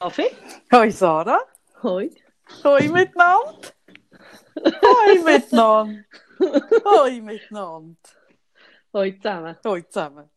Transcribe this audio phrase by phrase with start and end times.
[0.00, 0.30] Kaffee.
[0.72, 1.40] Hoi Sarah.
[1.82, 2.10] Hoi.
[2.64, 3.72] Hoi miteinander.
[4.82, 6.04] Hoi miteinander.
[6.84, 7.96] Hoi miteinander.
[8.94, 9.56] Hoi zusammen.
[9.62, 10.30] Hoi zusammen.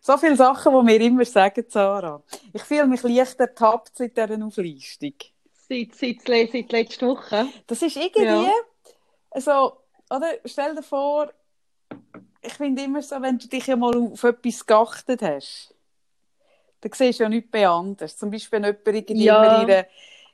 [0.00, 2.20] So viele Sachen, die wir immer sagen, Sarah.
[2.52, 5.14] Ich fühle mich leicht ertappt seit dieser Auflistung.
[5.68, 7.46] Seit, seit, seit, seit letzter Woche.
[7.68, 8.50] Das ist irgendwie, Ja.
[9.30, 9.76] also,
[10.10, 11.32] oder, stell dir vor,
[12.42, 15.72] ich finde immer so, wenn du dich ja mal auf etwas geachtet hast,
[16.90, 18.16] dann siehst du ja nichts anders.
[18.16, 19.34] Zum Beispiel, wenn jemand irgendwie Ja.
[19.34, 19.86] immer in, einer,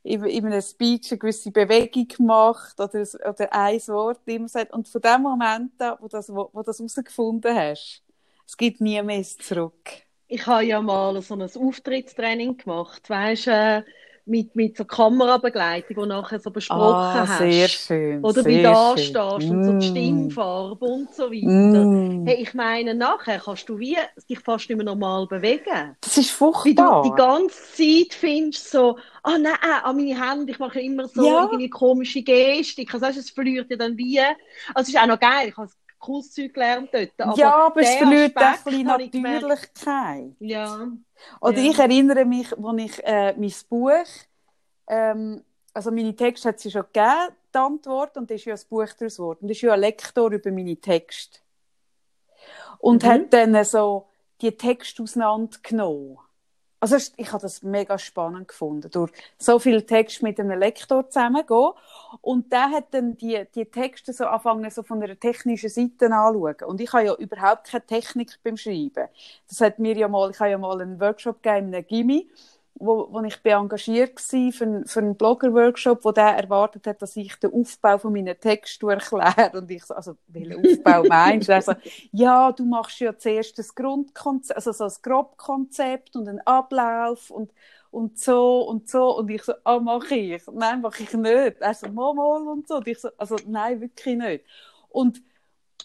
[0.03, 4.73] in, in einem Speech eine gewisse Bewegung macht oder, oder ein Wort immer sagt.
[4.73, 8.03] Und von dem Moment an, wo du das, wo, wo das herausgefunden hast,
[8.47, 9.91] es gibt nie mehr zurück.
[10.29, 13.83] Ich habe ja mal so ein Auftrittstraining gemacht, weißt äh,
[14.25, 17.39] mit, mit so Kamerabegleitung, wo nachher so besprochen Ah, hast.
[17.39, 18.23] sehr schön.
[18.23, 18.99] Oder wie da schön.
[18.99, 19.79] stehst und so Mm.
[19.81, 21.89] die Stimmfarbe und so weiter.
[21.89, 22.25] Mm.
[22.25, 23.97] Hey, ich meine, nachher kannst du wie
[24.29, 25.97] dich fast nicht mehr normal bewegen.
[26.01, 26.31] Das ist
[26.63, 27.03] Wie du furchtbar.
[27.03, 31.39] die ganze Zeit findest, so, ah nein, an meine Hände, ich mache immer so Ja.
[31.39, 32.95] irgendwie komische Gestik.
[32.95, 34.21] Also, weißt, es verliert ja dann wie.
[34.21, 34.37] Also,
[34.77, 35.69] es ist auch noch geil, ich habe
[36.03, 37.13] cooles Zeug gelernt dort.
[37.19, 39.23] Aber ja, aber es verliert auch ein bisschen.
[39.23, 40.33] Natürlichkeit.
[40.41, 40.89] Ja.
[41.41, 41.71] Oder Ja.
[41.71, 43.93] ich erinnere mich, als ich äh, mein Buch,
[44.89, 48.61] ähm, also meine Texte hat sie schon gegeben, die Antwort, und da ist ja ein
[48.69, 49.39] Buch daraus geworden.
[49.43, 51.39] Und ist ja ein Lektor über meine Texte.
[52.79, 53.09] Und Mhm.
[53.09, 54.09] hat dann so
[54.41, 56.19] die Texte auseinandergenommen.
[56.83, 61.71] Also ich habe das mega spannend gefunden, durch so viele Texte mit einem Lektor zusammengehen.
[62.23, 66.57] Und der hat dann die, die Texte so angefangen, so von einer technischen Seite anschauen.
[66.67, 69.07] Und ich habe ja überhaupt keine Technik beim Schreiben.
[69.49, 71.87] Das hat mir ja mal, ich habe ja mal einen Workshop gegeben in einem
[72.85, 77.03] wo, wo ich bin engagiert war für, einen- für einen Blogger-Workshop, wo der erwartet hat,
[77.03, 79.53] dass ich den Aufbau von meinen Texten erkläre.
[79.59, 81.61] Und ich so, also, welchen Aufbau meinst du?
[81.63, 81.75] So,
[82.13, 87.53] ja, du machst ja zuerst das Grundkonzept, also so ein Grobkonzept und einen Ablauf und,
[87.91, 89.17] und so und so.
[89.19, 90.43] Und ich so, ah, mache ich?
[90.53, 91.61] Nein, mache ich nicht.
[91.61, 92.77] Er so, mal, mal und so.
[92.77, 94.45] Und ich so, also, nein, wirklich nicht.
[94.89, 95.23] Und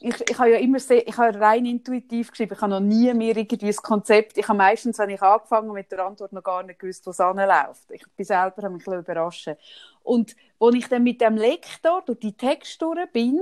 [0.01, 2.53] ich, ich habe ja immer sehr, ich habe rein intuitiv geschrieben.
[2.53, 4.37] Ich habe noch nie mehr irgendwie ein Konzept.
[4.37, 7.19] Ich habe meistens, wenn ich angefangen mit der Antwort, noch gar nicht gewusst, wo es
[7.19, 7.89] anläuft.
[7.91, 9.49] Ich bin selber ein bisschen überrascht.
[10.03, 13.41] Und als ich dann mit dem Lektor durch die Texte durch bin,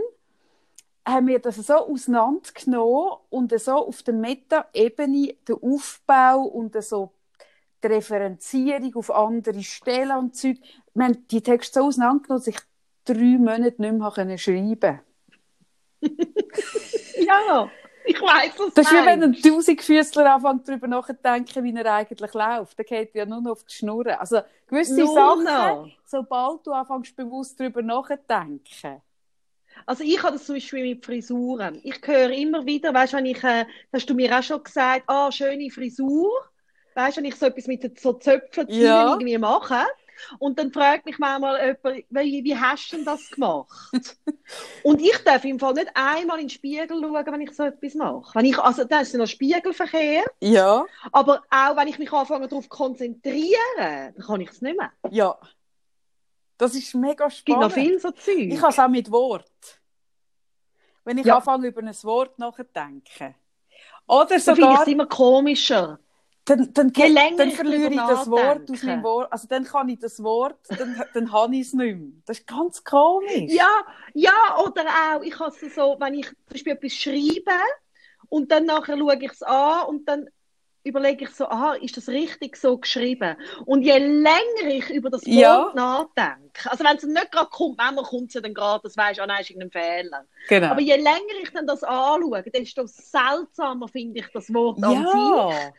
[1.07, 7.11] haben wir das so auseinandergenommen und so auf der Meta-Ebene den Aufbau und so
[7.83, 10.57] die Referenzierung auf andere Stellen und Zeug.
[10.93, 12.59] Wir haben die Texte so auseinandergenommen, dass ich
[13.05, 15.01] drei Monate nicht mehr schreiben konnte.
[17.17, 17.69] Ja,
[18.05, 19.33] ich weiß was Das ist wie wenn ein.
[19.41, 22.77] Tausendfüßler anfängt, darüber nachzudenken, wie er eigentlich läuft.
[22.77, 24.19] Dann geht ja nur noch auf die Schnur.
[24.19, 25.89] Also gewisse Nur Sachen, noch.
[26.05, 29.01] sobald du anfängst, bewusst darüber nachzudenken.
[29.85, 31.79] Also ich habe das zum Beispiel mit Frisuren.
[31.83, 35.03] Ich höre immer wieder, weißt du, wenn ich, äh, hast du mir auch schon gesagt,
[35.07, 36.31] ah, schöne Frisur.
[36.93, 39.11] Weißt du, wenn ich so etwas mit so Zöpfen ziehen Ja.
[39.13, 39.85] irgendwie mache.
[40.39, 44.17] Und dann fragt mich manchmal jemand, wie, wie hast du denn das gemacht?
[44.83, 47.93] und ich darf im Fall nicht einmal in den Spiegel schauen, wenn ich so etwas
[47.95, 48.31] mache.
[48.35, 52.47] Wenn ich, also das ist ja noch Spiegelverkehr, Ja, aber auch wenn ich mich anfange
[52.47, 54.91] darauf zu konzentrieren, dann kann ich es nicht mehr.
[55.11, 55.37] ja.
[56.57, 57.73] Das ist mega Es gibt noch spannend.
[57.89, 58.37] viel so Zeug.
[58.37, 59.81] Ich habe es auch mit Wort.
[61.03, 61.35] Wenn ich Ja.
[61.35, 63.35] anfange, über ein Wort nachzudenken.
[64.07, 65.99] Oder Dann finde ich sogar, es immer komischer.
[66.45, 69.31] Dann, dann, dann ich verliere ich das Wort aus meinem Wort.
[69.31, 72.11] Also dann kann ich das Wort, dann, dann habe ich es nicht mehr.
[72.25, 73.51] Das ist ganz komisch.
[73.51, 73.69] Ja,
[74.13, 74.31] ja,
[74.63, 77.59] oder auch, ich habe es so, wenn ich zum Beispiel etwas schreibe
[78.29, 80.27] und dann nachher schaue ich es an und dann
[80.83, 83.35] überlege ich so, aha, ist das richtig so geschrieben?
[83.65, 85.71] Und je länger ich über das Wort Ja.
[85.73, 89.17] nachdenke, also wenn es nicht gerade kommt, manchmal kommt es ja dann gerade, das weisst
[89.17, 90.25] du, ah, nein, ist irgendein Fehler.
[90.47, 90.67] Genau.
[90.67, 95.73] Aber je länger ich dann das anschaue, desto seltsamer finde ich das Wort an sich.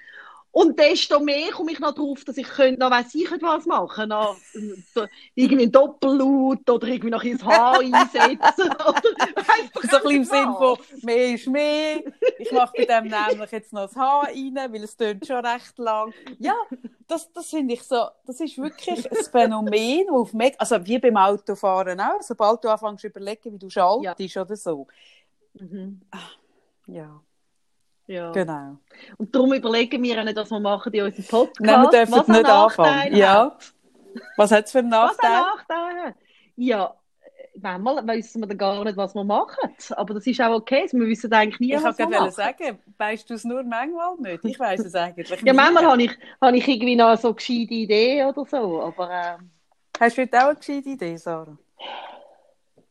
[0.54, 0.62] Ja.
[0.62, 4.08] Und desto mehr komme ich noch drauf, dass ich könnte, noch weiss ich was machen,
[4.08, 9.02] noch äh, irgendwie ein Doppellut oder irgendwie noch ins Haar einsetzen oder
[9.82, 10.56] So ein bisschen im Sinn was.
[10.58, 12.02] von, mehr ist mehr.
[12.38, 15.76] Ich mache bei dem nämlich jetzt noch das Haar rein, weil es tönt schon recht
[15.78, 16.14] lang.
[16.38, 16.54] Ja,
[17.06, 21.16] das, das finde ich so, das ist wirklich ein Phänomen, auf meg also wie beim
[21.18, 24.86] Autofahren auch, sobald du anfängst zu überlegen, wie du schaltest oder so.
[25.54, 26.00] Mhm.
[26.86, 27.22] Ja,
[28.06, 28.30] Ja.
[28.32, 28.76] genau.
[29.16, 31.60] Und darum überlegen wir auch nicht, was wir machen in unserem Podcast.
[31.60, 33.16] Nein, wir dürfen was nicht anfangen.
[33.16, 33.34] Ja.
[33.46, 33.72] hat.
[34.36, 36.04] Was hat es für einen Was ein Nachteil?
[36.06, 36.14] Hat.
[36.56, 36.94] Ja,
[37.60, 39.70] manchmal wissen wir dann gar nicht, was wir machen.
[39.90, 40.86] Aber das ist auch okay.
[40.92, 42.30] Wir wissen eigentlich nie, Ich was wir machen.
[42.30, 44.44] sagen, weißt du es nur manchmal nicht?
[44.44, 48.28] Ich weiß es eigentlich Ja, manchmal habe ich, habe ich irgendwie noch so gescheite Ideen
[48.28, 48.82] oder so.
[48.82, 49.36] Aber äh,
[49.98, 51.58] Hast du heute auch eine gescheite Idee, Sarah?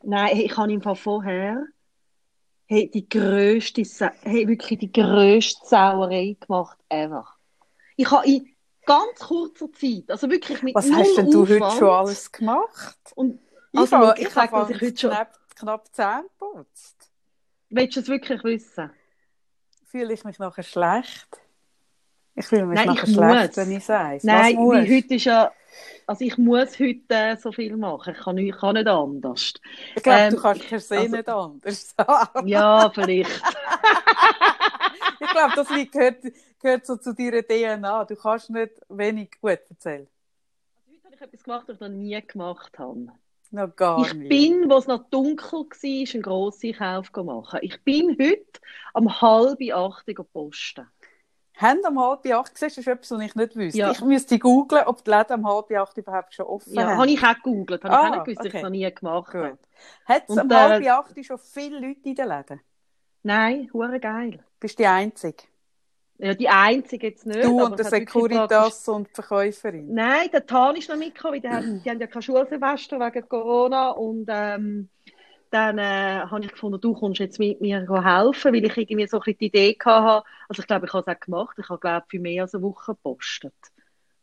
[0.04, 1.64] nein, ich habe im Fall vorher
[2.68, 3.84] hey, die grösste,
[4.22, 7.28] hey, wirklich die grösste Sauerei gemacht ever.
[7.96, 8.44] Ich habe, ich,
[8.86, 11.62] ganz kurzer Zeit, also wirklich mit Was hast denn du Aufwand.
[11.62, 12.98] heute schon alles gemacht?
[13.16, 13.40] Und
[13.72, 15.10] Ich also, habe ich ich sage, dass ich heute schon...
[15.12, 17.12] knapp, knapp Zähne geputzt.
[17.70, 18.92] Willst du es wirklich wissen?
[19.86, 21.28] Fühle ich mich nachher schlecht?
[22.36, 23.58] Ich fühle mich Nein, nachher ich schlecht, muss.
[23.58, 24.76] wenn ich sage Nein, Was muss?
[24.76, 25.52] wie heute ist ja...
[26.08, 28.14] Also ich muss heute so viel machen.
[28.16, 29.54] Ich kann nicht, ich kann nicht anders.
[29.96, 31.96] Ich glaube, ähm, du kannst per se also- nicht anders.
[32.46, 33.42] Ja, vielleicht.
[35.20, 36.18] Ich glaube, das liegt, gehört,
[36.62, 38.06] gehört so zu deiner DNA.
[38.06, 40.08] Du kannst nicht wenig gut erzählen.
[40.88, 43.08] Heute habe ich etwas gemacht, was ich noch nie gemacht habe.
[43.52, 44.30] Noch gar Ich nicht.
[44.30, 47.60] bin, wo es noch dunkel war, einen grossen Einkauf machen.
[47.62, 48.46] Ich bin heute
[48.94, 50.88] am halb acht Uhr posten.
[51.58, 53.80] Haben am halb acht gesehen, das ist etwas, was ich nicht wüsste.
[53.80, 53.92] Ja.
[53.92, 56.98] Ich müsste googeln, ob die Läden am halb acht überhaupt schon offen Ja, haben.
[56.98, 57.84] habe ich auch gegoogelt.
[57.84, 58.58] Habe ich Ah, auch nicht gewusst, dass ich okay.
[58.58, 59.58] es noch nie gemacht habe.
[60.06, 62.62] Hat es am äh, halb acht schon viele Leute in den Läden?
[63.24, 64.44] Nein, hure geil.
[64.60, 65.44] Bist du die Einzige?
[66.18, 67.44] Ja, die einzige jetzt nicht.
[67.44, 69.94] Du und der Securitas und die Verkäuferin?
[69.94, 73.28] Nein, der Tan ist noch mitgekommen, weil die haben, die haben ja kein Schulsemester wegen
[73.28, 74.90] Corona und ähm,
[75.56, 79.18] dann äh, habe ich gefunden, du kommst jetzt mit mir helfen, weil ich irgendwie so
[79.18, 80.26] ein bisschen die Idee hatte.
[80.50, 81.58] Also ich glaube, ich habe es auch gemacht.
[81.60, 83.54] Ich habe, glaube für mehr als eine Woche gepostet.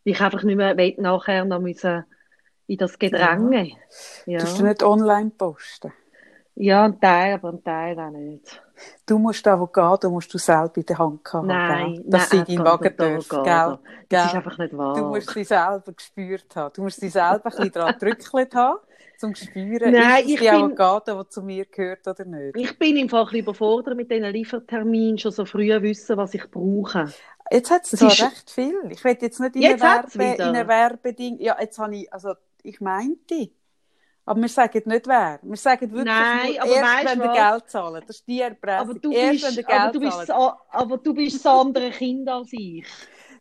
[0.05, 2.05] Weil ich einfach nicht mehr nachher noch müssen
[2.67, 3.73] in das Gedränge.
[4.26, 5.93] Ja, Tust du nicht online posten?
[6.55, 8.62] ja ein Teil, aber ein Teil auch nicht.
[9.06, 12.05] Du musst Avocado musst du selber in der Hand haben, Nein, gell?
[12.08, 13.78] dass nein, sie deinen ganz Wagen dürfen, gell?
[14.08, 14.37] Das ist Gell?
[14.37, 14.94] einfach nicht wahr.
[14.96, 16.73] Du musst sie selber gespürt haben.
[16.75, 18.78] Du musst sie selber ein bisschen daran gedrückt haben,
[19.25, 22.57] um zu spüren, Nein, ist ich die bin- Avocado, die zu mir gehört oder nicht.
[22.57, 26.35] Ich bin im Fall ein bisschen überfordert mit diesen Lieferterminen, schon so früh wissen, was
[26.35, 27.13] ich brauche.
[27.51, 28.75] Jetzt hat es ist- recht viel.
[28.91, 31.39] Ich will jetzt nicht in Jetzt eine, Werbe, in eine Werbeding.
[31.41, 33.51] Ja, jetzt habe ich, also ich meinte.
[34.25, 35.41] Aber wir sagen nicht wer.
[35.43, 37.27] Wir sagen wirklich Nein, nur aber erst, wenn was?
[37.37, 38.05] ihr Geld zahlt.
[38.09, 38.91] Das ist die Erpressung.
[38.91, 42.49] Aber du erst, bist, aber du bist, so, aber du bist das andere Kind als
[42.53, 42.87] ich.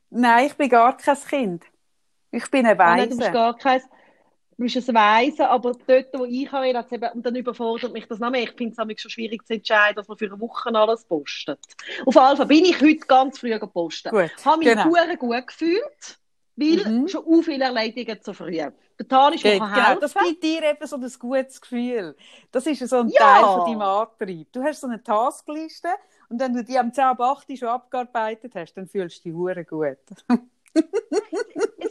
[0.09, 1.63] Nein, ich bin gar kein Kind.
[2.31, 3.31] Ich bin eine Ah, nein, du bist Weise.
[3.31, 3.81] gar kein,
[4.61, 8.07] du bist ein Weise, aber dort, wo ich will, hat's eben, und dann überfordert mich
[8.07, 8.43] das noch mehr.
[8.43, 11.59] Ich finde es schon schwierig zu entscheiden, dass man für eine Woche alles postet.
[12.05, 14.11] Auf jeden Fall bin ich heute ganz früh gepostet.
[14.11, 14.89] Gut, Habe mich genau.
[15.17, 16.19] gut gefühlt,
[16.55, 17.07] weil Mhm.
[17.07, 18.51] schon u viele Erledigungen zu früh.
[18.51, 22.15] Der Tan ist genau, das gibt dir eben so ein gutes Gefühl.
[22.51, 23.17] Das ist so ein Ja.
[23.17, 24.53] Teil von deinem Antrieb.
[24.53, 25.87] Du hast so eine Taskliste
[26.29, 29.33] und wenn du die am 10 ab 8 schon abgearbeitet hast, dann fühlst du dich
[29.33, 29.97] hure gut.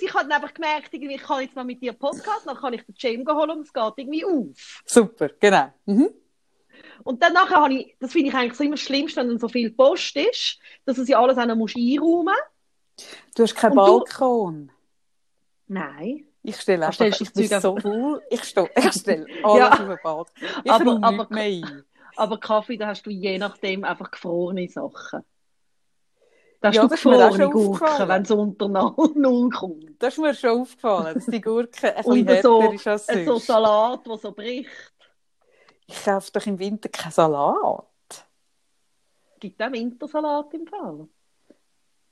[0.02, 2.82] Ich habe einfach gemerkt, irgendwie, ich kann jetzt noch mit dir Podcast, dann kann ich
[2.82, 4.82] den Jam holen und es geht irgendwie auf.
[4.84, 5.72] Super, genau.
[5.86, 6.10] Mhm.
[7.04, 9.38] Und dann nachher habe ich, das finde ich eigentlich so immer das Schlimmste, wenn dann
[9.38, 12.34] so viel Post ist, dass du sie alles auch noch musst einräumen
[13.34, 14.72] Du hast keinen Und du- Balkon.
[15.68, 16.26] Nein.
[16.42, 18.22] Ich stelle Ach, einfach, du ich das bin so cool.
[18.30, 19.70] Ich, stelle, ich stelle alles Ja.
[19.70, 20.26] auf den Balkon.
[20.64, 21.84] Ich Aber- aber- mehr ein.
[22.16, 25.22] Aber Kaffee, da hast du je nachdem einfach gefrorene Sachen.
[26.60, 28.08] Da hast Ja, das ist gefrorene schon Gurken, aufgefallen.
[28.08, 28.68] wenn es unter
[29.14, 30.02] null kommt.
[30.02, 33.24] Das ist mir schon aufgefallen, dass die Gurke ein bisschen härter so, ist als so
[33.24, 33.46] sonst.
[33.46, 34.70] Salat, der so bricht.
[35.86, 37.86] Ich kaufe doch im Winter keinen Salat.
[39.40, 41.08] Gibt auch Wintersalat im Fall.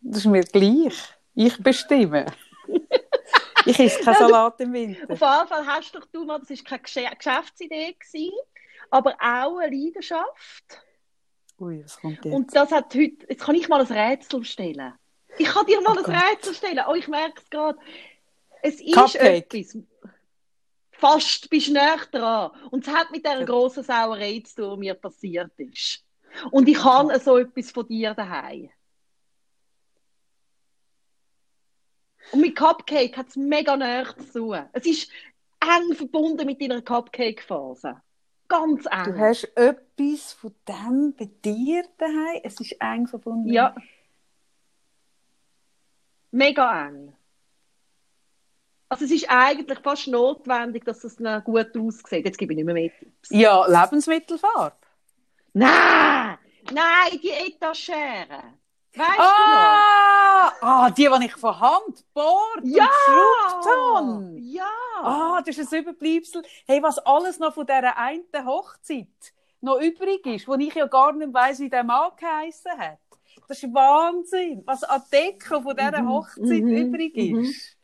[0.01, 0.95] Das ist mir gleich.
[1.35, 2.27] Ich bestimme.
[3.67, 5.03] ich esse keinen Ja, Salat im Winter.
[5.05, 8.33] Auf jeden Fall hast doch du mal, das war keine Geschäftsidee, gewesen,
[8.91, 10.83] aber auch eine Leidenschaft.
[11.61, 12.35] Ui, was kommt jetzt?
[12.35, 14.93] Und das hat heute, jetzt kann ich mal ein Rätsel stellen.
[15.39, 16.15] Ich kann dir mal Oh ein Gott.
[16.15, 16.85] Rätsel stellen.
[16.89, 17.79] Oh, ich merke es gerade.
[18.63, 19.55] Es ist Cupcake.
[19.55, 19.79] etwas.
[20.93, 22.51] Fast bist du näher dran.
[22.71, 26.05] Und es hat mit dieser grossen Sauerei zu tun, die mir passiert ist.
[26.51, 28.71] Und ich habe so etwas von dir daheim.
[32.33, 34.69] Und mit Cupcake hat es mega näher zu tun.
[34.73, 35.11] Es ist
[35.61, 38.01] eng verbunden mit deiner Cupcake-Phase.
[38.49, 39.05] Ganz eng.
[39.05, 42.41] Du hast etwas von dem bei dir daheim.
[42.43, 43.53] Es ist eng verbunden.
[43.53, 43.75] Ja.
[46.31, 47.15] Mega eng.
[48.89, 52.25] Also es ist eigentlich fast notwendig, dass es noch gut aussieht.
[52.25, 53.29] Jetzt gebe ich nicht mehr Tipps.
[53.31, 54.77] Ja, Lebensmittelfarbe.
[55.53, 56.39] Nein!
[56.73, 58.55] Nein, die Etagere.
[58.95, 63.67] Weißt Ah, ah, die, die ich von Hand bohrt du noch?
[63.67, 64.39] und habe.
[64.41, 64.65] Ja!
[65.03, 66.43] Ah, das ist ein Überbleibsel.
[66.67, 69.09] Hey, was alles noch von dieser einen Hochzeit
[69.61, 72.99] noch übrig ist, wo ich ja gar nicht weiss, wie der Mann geheissen hat.
[73.47, 77.39] Das ist Wahnsinn, was an Deko von dieser Mhm, Hochzeit mhm, übrig mhm.
[77.41, 77.77] ist.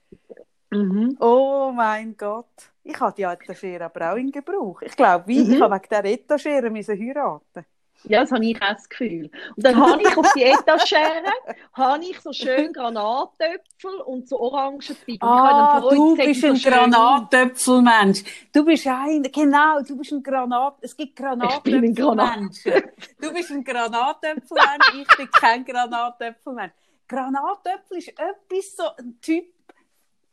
[0.71, 1.17] Mhm.
[1.21, 2.73] Oh mein Gott.
[2.83, 4.83] Ich hatte die Etagere aber auch in Gebrauch.
[4.83, 5.53] Ich glaube, wie, Mhm.
[5.53, 7.67] ich habe wegen dieser Etagere heiraten.
[8.09, 9.31] Ja, das habe ich auch das Gefühl.
[9.57, 11.33] Und dann habe ich auf die Etagere
[11.73, 15.23] habe ich so schön Granatöpfel und so Orangenpick.
[15.23, 18.23] Ah, du bist so ein Granatöpfelmensch.
[18.53, 22.73] Du bist ein, genau, du bist ein Granat, es gibt Granatöpfelmenschen.
[23.21, 26.73] Du bist ein Granatöpfelmensch, ich bin kein Granatöpfelmensch.
[27.09, 29.45] Granatöpfel ist etwas so ein Typ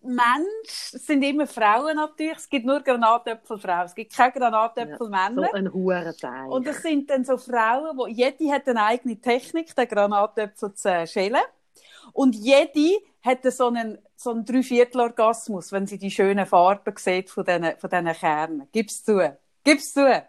[0.04, 0.94] Mensch.
[0.94, 2.38] Es sind immer Frauen natürlich.
[2.38, 3.86] Es gibt nur Granatöpfelfrauen.
[3.86, 5.48] Es gibt keine Granatöpfelmänner.
[5.48, 6.50] So ein Hurenteil.
[6.50, 11.08] Und es sind dann so Frauen, wo jede hat eine eigene Technik, den Granatöpfel zu
[11.08, 11.42] schälen.
[12.14, 17.46] Und jede hat so einen, so einen Dreiviertel-Orgasmus, wenn sie die schönen Farben sieht von
[17.46, 18.68] diesen, von diesen Kernen.
[18.72, 19.38] Gib's zu.
[19.64, 20.24] Gib's zu.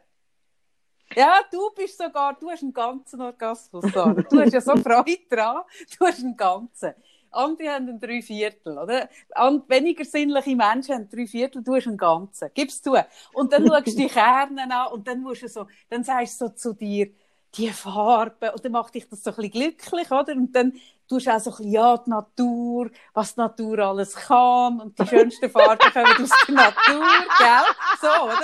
[1.14, 4.23] Ja, du bist sogar, du hast einen ganzen Orgasmus, Sarah.
[4.23, 5.62] Du hast ja so Freude dran.
[5.99, 6.95] Du hast einen ganzen.
[7.33, 9.09] Andere haben einen Dreiviertel, oder?
[9.49, 12.51] Und weniger sinnliche Menschen haben drei Viertel, du hast einen ganzen.
[12.55, 12.97] Gib's zu.
[13.33, 16.47] Und dann schaust du die Kerne an und dann musst du so, dann sagst du
[16.47, 17.11] so zu dir,
[17.55, 20.33] die Farbe, und dann macht dich das so ein bisschen glücklich, oder?
[20.33, 20.73] Und dann
[21.07, 24.99] tust du auch so ein bisschen, ja, die Natur, was die Natur alles kann, und
[24.99, 27.07] die schönsten Farben kommen aus der Natur,
[27.39, 27.75] gell?
[28.01, 28.41] So, oder?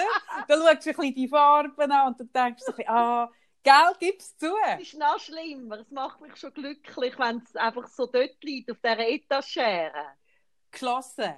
[0.47, 2.95] Dann schaust du ein bisschen die Farben an und dann denkst du so ein bisschen,
[2.95, 3.31] ah,
[3.63, 4.55] Gell, gib's zu.
[4.77, 5.81] Es ist noch schlimmer.
[5.81, 10.15] Es macht mich schon glücklich, wenn es einfach so dort liegt, auf dieser Etagere.
[10.71, 11.35] Geschlossen.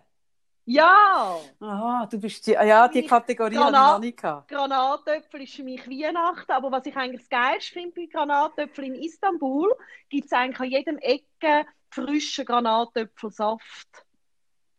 [0.66, 1.36] Ja!
[1.58, 4.48] Aha, du bist die, ja, die Kategorie habe ich noch nicht gehabt.
[4.48, 8.94] Granatöpfel ist für mich Weihnachten, aber was ich eigentlich das Geilste finde bei Granatöpfel in
[8.94, 9.74] Istanbul,
[10.08, 14.06] gibt es eigentlich an jedem Ecke frischen Granatöpfelsaft,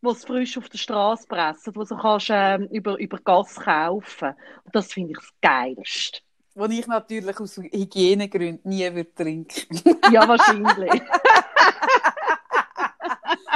[0.00, 4.34] wo es frisch auf der Straße pressen, wo du kannst, ähm, über, über Gas kaufen
[4.64, 6.20] Und das finde ich das Geilste.
[6.54, 9.78] Was ich natürlich aus Hygienegründen nie würde trinken.
[10.12, 10.92] ja, wahrscheinlich.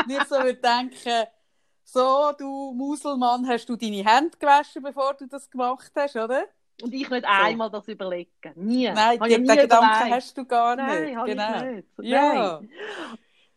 [0.06, 1.26] nicht so würde denken,
[1.84, 6.46] so, du Muselmann, hast du deine Hände gewaschen, bevor du das gemacht hast, oder?
[6.82, 7.28] Und ich nicht so.
[7.28, 8.52] einmal das überlegen.
[8.54, 8.90] Nie.
[8.90, 10.86] Nein, den Gedanken hast du gar nicht.
[10.86, 11.56] Nein, genau.
[11.56, 11.88] ich nicht.
[12.00, 12.58] Ja.
[12.58, 12.70] Nein.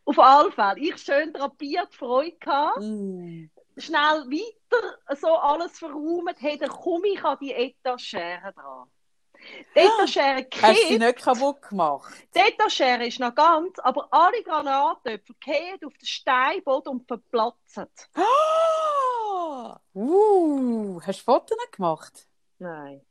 [0.06, 0.80] Auf alle Fälle.
[0.80, 2.80] Ich schön drapiert, Freude gehabt.
[2.80, 3.50] Mm.
[3.78, 8.88] Schnell weiter so alles verräumt, hey, dann komme ich an die Etagere dran.
[9.76, 10.64] Die Etagere kippt.
[10.64, 12.14] Hast du sie nicht kaputt gemacht?
[12.34, 17.88] Etagere ist noch ganz, aber alle Granatöpfel fallen auf den Steinboden und verplatzen.
[18.16, 19.76] Oh!
[19.94, 22.28] Uh, hast du Fotos gemacht?
[22.58, 23.02] Nein.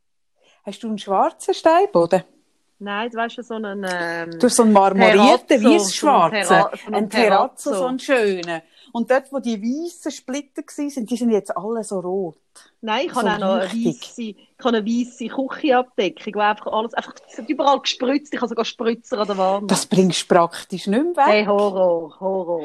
[0.63, 2.23] Hast du einen schwarzen Steinboden?
[2.79, 3.85] Nein, du weißt so einen.
[3.89, 6.45] Ähm, du hast so einen marmorierten, weißschwarzen.
[6.45, 8.61] So Terrazzo, so einen schönen.
[8.91, 12.37] Und dort, wo die weißen Splitter waren, die sind jetzt alle so rot.
[12.81, 16.67] Nein, ich so habe auch noch eine weisse, ich habe eine weisse Küchenabdeckung, wo einfach
[16.67, 17.13] alles, einfach,
[17.47, 19.69] überall gespritzt, ich habe sogar Spritzer an der Wand.
[19.69, 21.25] Das bringst du praktisch nicht mehr weg.
[21.27, 22.63] Hey, Horror, Horror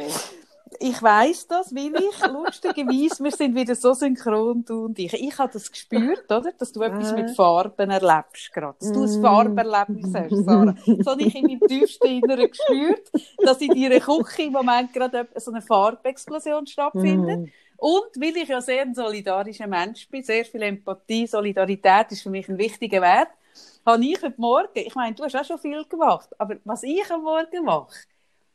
[0.80, 5.12] ich weiß das, weil ich lustigerweise, wir sind wieder so synchron, du und ich.
[5.12, 6.52] Ich habe das gespürt, oder?
[6.58, 8.76] Dass du etwas mit Farben erlebst gerade.
[8.78, 9.22] Dass du ein mm.
[9.22, 10.74] Farberlebnis hast, Sarah.
[10.86, 15.28] Das habe ich in meinem tiefsten Inneren gespürt, dass in deiner Küche im Moment gerade
[15.36, 17.40] so eine Farbexplosion stattfindet.
[17.40, 17.52] Mm.
[17.76, 22.30] Und weil ich ja sehr ein solidarischer Mensch bin, sehr viel Empathie, Solidarität ist für
[22.30, 23.28] mich ein wichtiger Wert,
[23.84, 27.10] habe ich heute Morgen, ich meine, du hast auch schon viel gemacht, aber was ich
[27.10, 27.94] am Morgen mache,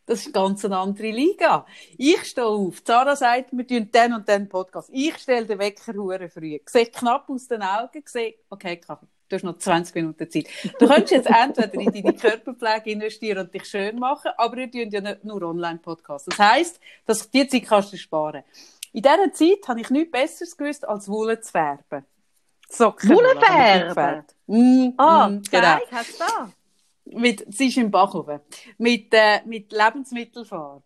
[0.09, 1.67] das ist eine ganz andere Liga.
[1.95, 2.83] Ich stehe auf.
[2.83, 4.89] Zara sagt, wir tun den und den Podcast.
[4.91, 6.57] Ich stelle den Wecker hure früh.
[6.65, 9.05] Sehe knapp aus den Augen, sehe, okay, Kaffee.
[9.29, 10.47] Du hast noch 20 Minuten Zeit.
[10.79, 14.89] Du könntest jetzt entweder in deine Körperpflege investieren und dich schön machen, aber wir tun
[14.89, 16.27] ja nicht nur Online-Podcasts.
[16.27, 18.43] Das heisst, dass die Zeit kannst du sparen.
[18.91, 22.03] In dieser Zeit habe ich nichts Besseres gewusst, als Wolle zu färben.
[22.67, 23.11] Socken.
[23.11, 24.23] Wolle färben?
[24.47, 25.77] Mm, ah, mm, genau.
[25.91, 26.51] hast du da?
[27.11, 28.39] Mit, sie ist im Backofen,
[28.77, 30.83] mit, äh, mit Lebensmittelfarbe.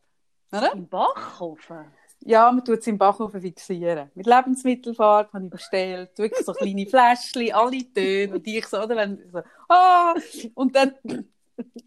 [0.51, 0.73] Oder?
[0.73, 1.85] Im Backofen?
[2.25, 4.09] Ja, man tut es im Backofen fixieren.
[4.15, 8.95] Mit Lebensmittelfarbe habe ich bestellt, wirklich so kleine Fläschchen, alle Töne und ich so, oder
[8.95, 10.13] wenn, so, ah,
[10.53, 10.95] und dann,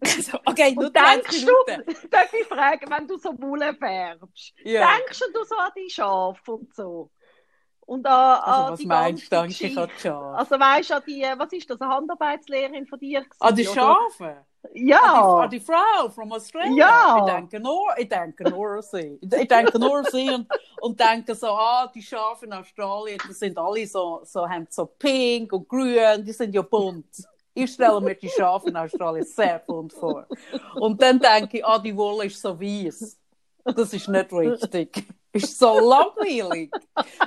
[0.03, 4.97] so, okay, und denkst du, darf ich fragen, wenn du so Bullen färbst, ja.
[4.97, 7.09] denkst du so an die Schafe und so?
[7.87, 10.37] Und an, also, was die meinst du, denke ich an Schafe?
[10.37, 13.21] Also weißt du, die, was ist das, eine Handarbeitslehrerin von dir?
[13.21, 14.45] Gewesen, an die Schafe?
[14.73, 14.99] Ja.
[14.99, 16.75] An die, an die Frau from Australia?
[16.75, 17.17] Ja.
[17.19, 19.17] Ich denke nur, ich denke nur sie.
[19.21, 20.47] Ich denke nur sie und,
[20.81, 24.85] und denke so, ah, die Schafe in Australien, die sind alle so, so, haben so
[24.85, 27.05] pink und grün, die sind ja bunt.
[27.53, 30.27] Ich stelle mir die Schafe in Australien sehr bunt vor.
[30.75, 33.17] Und dann denke ich, ah, die Wolle ist so weiß.
[33.63, 35.07] Das ist nicht richtig
[35.43, 36.71] ist so langweilig.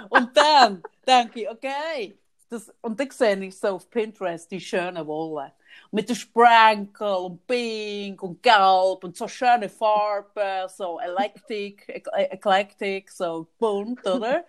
[0.08, 5.06] und dann denke ich, okay, das, und dann sehe ich so auf Pinterest die schöne
[5.06, 5.52] Wolle.
[5.92, 13.46] Mit dem Sprinkle und Pink und Gelb und so schöne Farben, so Electric, Eclectic, so
[13.58, 14.44] bunt, oder?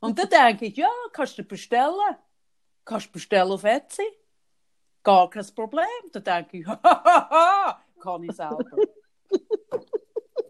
[0.00, 2.16] Und dann denke ich, ja, kannst du bestellen.
[2.84, 4.04] Kannst du bestellen auf Etsy.
[5.02, 5.86] Gar kein Problem.
[6.12, 6.66] Dann denke ich,
[8.00, 8.64] kann ich selber.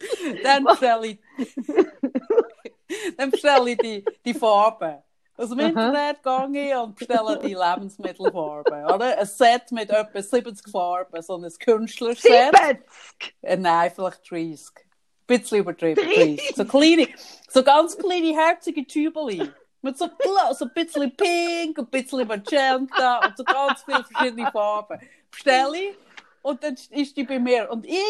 [0.42, 1.18] dann bestelle ich,
[3.16, 5.02] dann bestelle ich die, die Farben.
[5.36, 6.18] Also im Internet
[6.52, 9.18] gehe ich und bestelle die Lebensmittelfarben, oder?
[9.18, 12.54] Ein Set mit etwa 70 Farben, so ein Künstlerset.
[12.54, 13.34] 70!
[13.40, 14.66] Äh, nein, vielleicht 30.
[14.76, 14.84] Ein
[15.26, 16.52] bisschen übertrieben, 30.
[16.54, 17.08] So kleine,
[17.48, 19.50] so ganz kleine, herzige Tübeli.
[19.80, 20.10] Mit so,
[20.52, 25.00] so ein bisschen pink, ein bisschen magenta und so ganz viele verschiedene Farben.
[25.30, 25.96] Bestelle ich
[26.42, 27.70] und dann ist die bei mir.
[27.70, 28.04] Und ich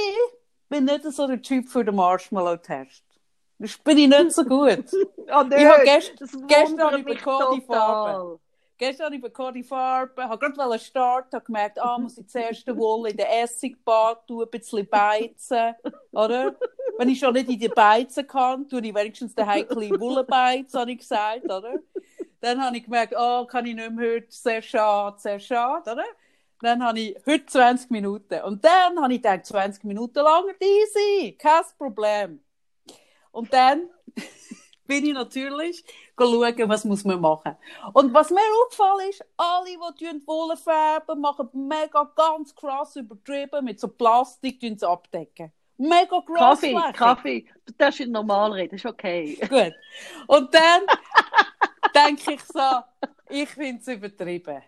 [0.71, 3.05] bin nicht so der Typ für den Marshmallow-Test.
[3.59, 4.85] Das bin ich nicht so gut.
[4.95, 6.15] Oh, Ich habe gest
[6.47, 8.13] gestern habe ich bekommen die Farben.
[8.13, 8.39] total.
[8.79, 12.67] Gestern habe ich bekommen die Farben, habe gerade starten, habe gemerkt, ah, muss ich zuerst
[12.75, 15.75] Wolle in den Essigbad tun, ein bisschen beizen,
[16.13, 16.57] oder?
[16.97, 20.93] Wenn ich schon nicht in die Beizen kann, tue ich wenigstens den heiklen Wollenbeiz, habe
[20.93, 21.81] ich gesagt, oder?
[22.41, 26.05] Dann habe ich gemerkt, ah, kann ich nicht mehr heute, sehr schade, sehr schade, oder?
[26.61, 28.43] Dann habe ich heute 20 Minuten.
[28.43, 32.41] Und dann habe ich gedacht, 20 Minuten lang easy, kein Problem.
[33.33, 33.89] Und dann
[34.87, 35.85] bin ich natürlich
[36.19, 37.57] schauen, was muss man machen.
[37.95, 43.81] Und was mir aufgefallen ist, alle, die Wolle färben, machen mega ganz krass übertrieben mit
[43.81, 45.53] so Plastik sie abdecken.
[45.79, 46.95] Mega Kaffee, grossflächig.
[46.95, 47.47] Kaffee.
[47.65, 49.39] Du darfst nicht normal reden, ist okay.
[49.49, 49.73] Gut.
[50.27, 50.83] Und dann
[51.95, 52.81] denke ich so,
[53.31, 54.63] ich finde es übertrieben.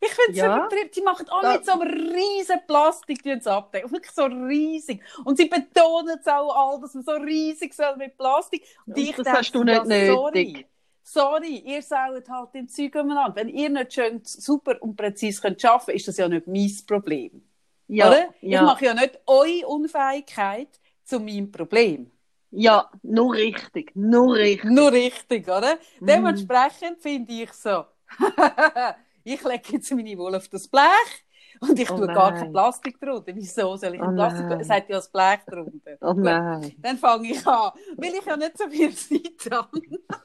[0.00, 0.46] Ich finde es Ja.
[0.46, 0.90] übertrieben.
[0.92, 3.90] Sie machen alle mit so einem riesen Plastik tun sie abdecken.
[3.90, 5.02] Wirklich so riesig.
[5.24, 8.64] Und sie betonen es auch all, dass man so riesig soll mit Plastik.
[8.86, 10.32] Und ich das denke, hast du ja, nicht sorry.
[10.32, 10.68] nötig.
[11.02, 13.34] Sorry, ihr saut halt im Zeug umeinander.
[13.36, 16.70] Wenn ihr nicht schön super und präzise könnt arbeiten könnt, ist das ja nicht mein
[16.86, 17.42] Problem.
[17.86, 18.34] Ja, oder?
[18.50, 22.12] Ich ja, mache ja nicht eure Unfähigkeit zu meinem Problem.
[22.50, 24.64] ja, nur richtig, nur richtig.
[24.64, 25.78] Nur richtig, oder?
[26.00, 26.06] Mhm.
[26.06, 27.84] Dementsprechend finde ich so,
[29.34, 31.24] ich lege jetzt meine Wolle auf das Blech
[31.60, 32.34] und ich Oh tue gar nein.
[32.34, 33.34] kein Plastik drunter.
[33.34, 34.46] Wieso soll ich Oh ein Plastik?
[34.46, 34.60] nein.
[34.60, 35.98] Es hat ja das Blech drunter.
[36.00, 36.72] Oh Gut, nein.
[36.76, 37.72] Dann fange ich an.
[37.96, 39.80] Weil ich ja nicht so viel Zeit habe.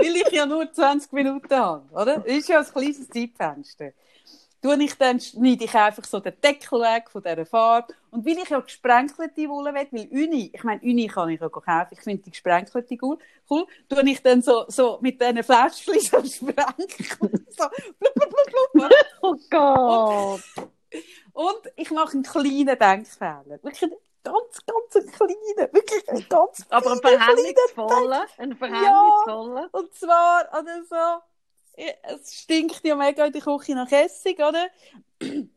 [0.00, 2.18] Weil ich ja nur 20 Minuten habe, oder?
[2.20, 3.92] Das ist ja ein kleines Zeitfenster.
[4.60, 7.94] Tue ich dann, schneide ich einfach so den Deckel weg von dieser Farbe.
[8.10, 11.48] Und weil ich ja gesprenkelte Wolle will, weil Uni, ich meine, Uni kann ich ja
[11.48, 13.18] kaufen, ich finde die gesprenkelte cool,
[13.50, 17.64] cool, tue ich dann so, so mit diesen Fläschchen so sprenkeln, so
[17.98, 18.92] blub, blub, blub, blub?
[19.22, 20.42] Oh Gott.
[21.32, 23.58] Und ich mache einen kleinen Denkfehler.
[23.62, 23.92] Wirklich
[24.24, 29.68] ganz, ganz einen kleinen, wirklich einen ganz Aber ein kleinen, verhängnisvoller, ein verhängnisvoller.
[29.72, 31.22] Und zwar, oder so, ja,
[32.02, 34.68] es stinkt ja mega in der Küche nach Essig, oder?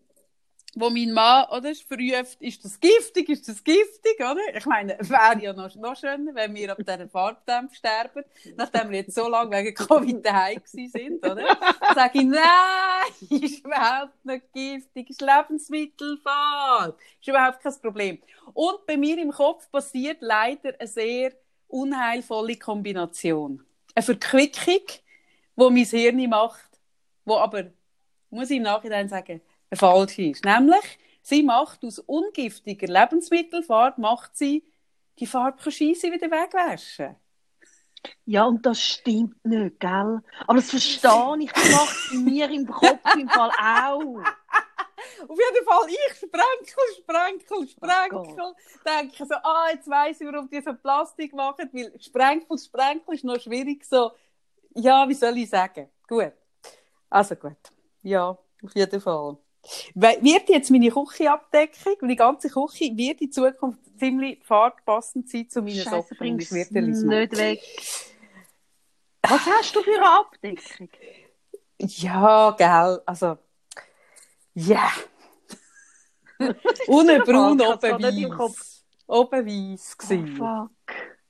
[0.74, 4.40] Wo mein Mann, oder, prüft, ist das giftig, ist das giftig, oder?
[4.56, 8.24] Ich meine, wäre ja noch, noch schöner, wenn wir ab diesen Farbdämpf sterben,
[8.56, 11.58] nachdem wir jetzt so lange wegen Covid daheim sind, oder?
[11.94, 12.42] Sage ich, nein,
[13.44, 18.20] ist überhaupt nicht giftig, ist Lebensmittelfarbe, ist überhaupt kein Problem.
[18.54, 21.34] Und bei mir im Kopf passiert leider eine sehr
[21.68, 23.66] unheilvolle Kombination.
[23.94, 24.86] Eine Verquickung,
[25.69, 26.80] die mein Hirn macht,
[27.26, 27.65] wo aber,
[28.30, 30.43] muss ich im Nachhinein sagen, eine falsche ist.
[30.43, 34.63] Nämlich, sie macht aus ungiftiger Lebensmittelfarbe, macht sie
[35.19, 37.15] die Farbe scheisse wieder wegwaschen.
[38.26, 40.21] Ja, und das stimmt nicht, gell?
[40.47, 41.52] Aber das verstehe ich.
[41.52, 44.24] Das macht es bei mir im Kopf im Fall auch.
[45.28, 48.56] Auf jeden Fall, ich sprenkel, sprenkel, Oh sprenkel.
[48.86, 53.24] denke so, ah, jetzt weiss ich, warum die so Plastik machen, weil sprenkel, sprenkel ist
[53.24, 54.12] noch schwierig so.
[54.76, 55.90] Ja, wie soll ich sagen?
[56.08, 56.34] Gut.
[57.10, 57.58] Also gut.
[58.04, 59.38] Ja, auf jeden Fall.
[59.94, 65.76] Wird jetzt meine Küchenabdeckung, meine ganze Küche, wird in Zukunft ziemlich farbpassend sein zu meinen
[65.76, 66.40] Scheiße, Socken.
[66.40, 67.62] Ich werde nicht weg.
[69.22, 70.90] Was hast du für eine Abdeckung?
[71.78, 73.38] Ja, gell, also,
[74.54, 74.92] ja.
[76.88, 78.84] Unten braun, oben weiß.
[79.08, 79.98] Oben weiß
[80.42, 80.68] Oh.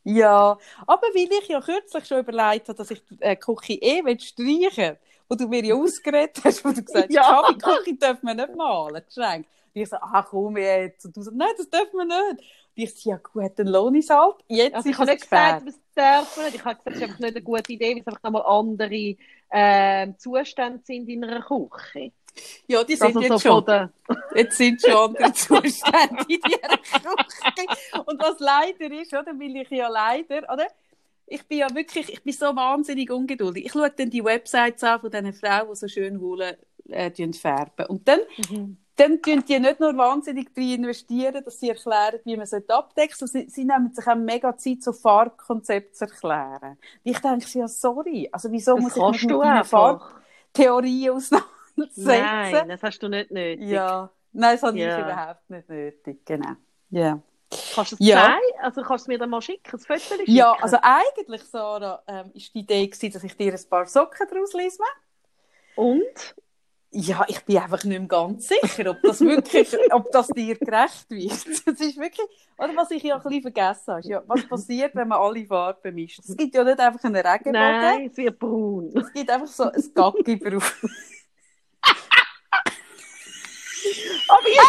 [0.04, 4.04] Ja, aber weil ich ja kürzlich schon überlegt habe, dass ich die äh, Küche eh
[4.04, 4.98] will streichen
[5.32, 7.42] wo du mir ja ausgeredet hast, wo du gesagt hast, Ja.
[7.50, 9.48] die Küche darf man nicht malen, die Schränke.
[9.74, 11.06] Und ich so, ach komm jetzt.
[11.06, 12.32] Und du so, nein, das darf man nicht.
[12.32, 12.42] Und
[12.76, 14.36] ich so, ja gut, dann lohne ich es halt.
[14.50, 16.56] Jetzt Also ich habe nicht gesagt, das darf man nicht.
[16.56, 19.16] Ich habe gesagt, es ist einfach nicht eine gute Idee, weil es einfach nochmal andere
[19.54, 22.12] ähm, Zustände sind in einer Küche.
[22.68, 23.66] Ja, die sind Also jetzt so schon.
[23.66, 23.92] der...
[24.36, 28.02] Jetzt sind schon andere Zustände in dieser Küche.
[28.06, 30.68] Und was leider ist, oder, weil ich ja leider, oder,
[31.32, 33.66] ich bin ja wirklich, ich bin so wahnsinnig ungeduldig.
[33.66, 36.58] Ich schaue dann die Websites an von diesen Frauen, die so schön Wolle
[36.90, 37.86] äh, färben.
[37.88, 38.20] Und dann,
[38.98, 43.28] dann tun die nicht nur wahnsinnig drin investieren, dass sie erklären, wie man es abdecken
[43.28, 46.78] sie, sie nehmen sich auch mega Zeit, so Farbkonzepte zu erklären.
[47.04, 49.64] Und ich denke, ja, sorry, also wieso Das muss ich mich mit meiner.
[49.64, 51.61] Farbtheorie auseinandersetzen?
[51.96, 53.68] Nein, das hast du nicht nötig.
[53.68, 54.98] Ja, nein, das habe Ja.
[54.98, 56.52] ich überhaupt nicht nötig, genau.
[56.90, 57.20] Ja.
[57.76, 58.22] Kannst du es Ja.
[58.26, 58.60] zeigen?
[58.62, 60.32] Also kannst du mir dann mal schicken, ein Foto schicken?
[60.32, 64.28] Ja, also eigentlich, Sarah, ähm, ist die Idee gewesen, dass ich dir ein paar Socken
[64.30, 64.82] daraus lese.
[65.76, 66.36] Und?
[66.94, 71.10] Ja, ich bin einfach nicht mehr ganz sicher, ob das wirklich, ob das dir gerecht
[71.10, 71.32] wird.
[71.66, 74.94] Das ist wirklich, oder was ich ja ein bisschen vergessen habe, ist ja, was passiert,
[74.96, 76.20] wenn man alle Farben mischt.
[76.20, 78.92] Es gibt ja nicht einfach einen Regenbogen, Nein, es wird braun.
[78.94, 80.82] es gibt einfach so ein Gacki drauf.
[84.32, 84.60] Aber ich,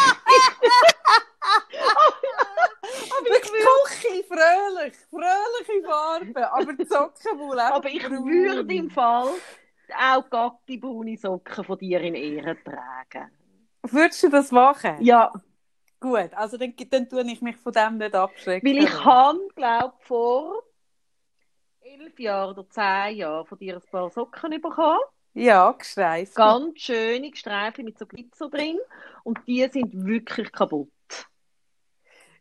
[3.10, 8.24] aber ich, würde, Küche, fröhlich, fröhliche Farben, aber die Socken wohl einfach aber ich braun.
[8.24, 9.28] würde im Fall
[9.98, 13.30] auch gatti braune Socken von dir in Ehren tragen.
[13.82, 14.96] Würdest du das machen?
[15.00, 15.32] Ja,
[16.00, 18.68] Gut, also dann, dann tue ich mich von dem nicht abschrecken.
[18.68, 20.62] weil ich habe, glaube vor
[21.80, 24.98] elf Jahren oder zehn Jahren von dir ein paar Socken bekommen.
[25.34, 26.34] Ja, gestreift.
[26.34, 28.78] Ganz schöne Streifen mit so Glitzer drin.
[29.24, 30.88] Und die sind wirklich kaputt.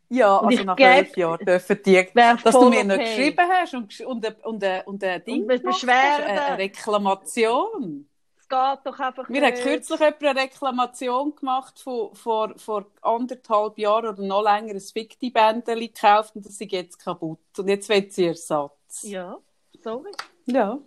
[0.08, 2.98] Ja, Und also nach elf Jahren dürfen die, dass du mir okay.
[2.98, 8.06] geschrieben hast und, und, ein- und, ein- und ein Ding Und hast, eine, Reklamation.
[8.38, 9.62] Es geht doch einfach Wir haben nicht.
[9.62, 15.80] kürzlich jemand eine Reklamation gemacht von, vor, vor anderthalb Jahren oder noch länger ein Ficti-Bändchen
[15.80, 17.38] gekauft und das ist jetzt kaputt.
[17.56, 19.02] Und jetzt will sie Ersatz.
[19.04, 19.38] Ja,
[19.82, 20.10] sorry.
[20.44, 20.78] Ja.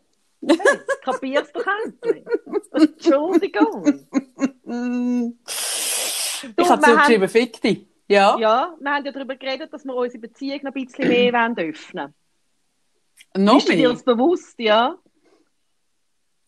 [0.47, 2.23] Hey, kapier's doch endlich.
[2.71, 4.05] Entschuldigung.
[4.63, 5.34] Du,
[6.58, 7.88] Ich habe wir zugeschrieben Ficti.
[8.08, 8.38] Ja.
[8.38, 11.58] Ja, wir haben ja darüber geredet, dass wir unsere Beziehung noch ein bisschen mehr wollen
[11.58, 12.13] öffnen
[13.36, 13.89] Noch Ist dir mehr.
[13.89, 14.95] das bewusst, ja?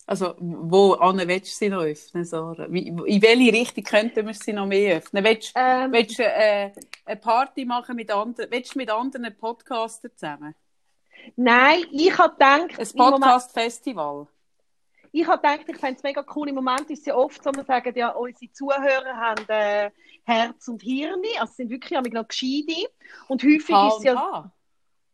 [0.05, 2.65] Also, wo an willst du sie noch öffnen, Sarah?
[2.65, 5.23] In welche Richtung könnten wir sie noch mehr öffnen?
[5.23, 6.71] Willst, Ähm, willst du äh,
[7.05, 10.55] eine Party machen mit anderen, willst du mit anderen Podcastern zusammen?
[11.35, 14.27] Nein, ich habe gedacht, Ein Podcast-Festival?
[15.11, 16.49] ich habe gedacht, ich fände es mega cool.
[16.49, 19.89] Im Moment ist es ja oft so, wir sagen ja, unsere Zuhörer haben äh,
[20.23, 22.87] Herz und Hirn, also sind wirklich noch gescheite.
[23.27, 24.51] Und häufig H ist es ja, H.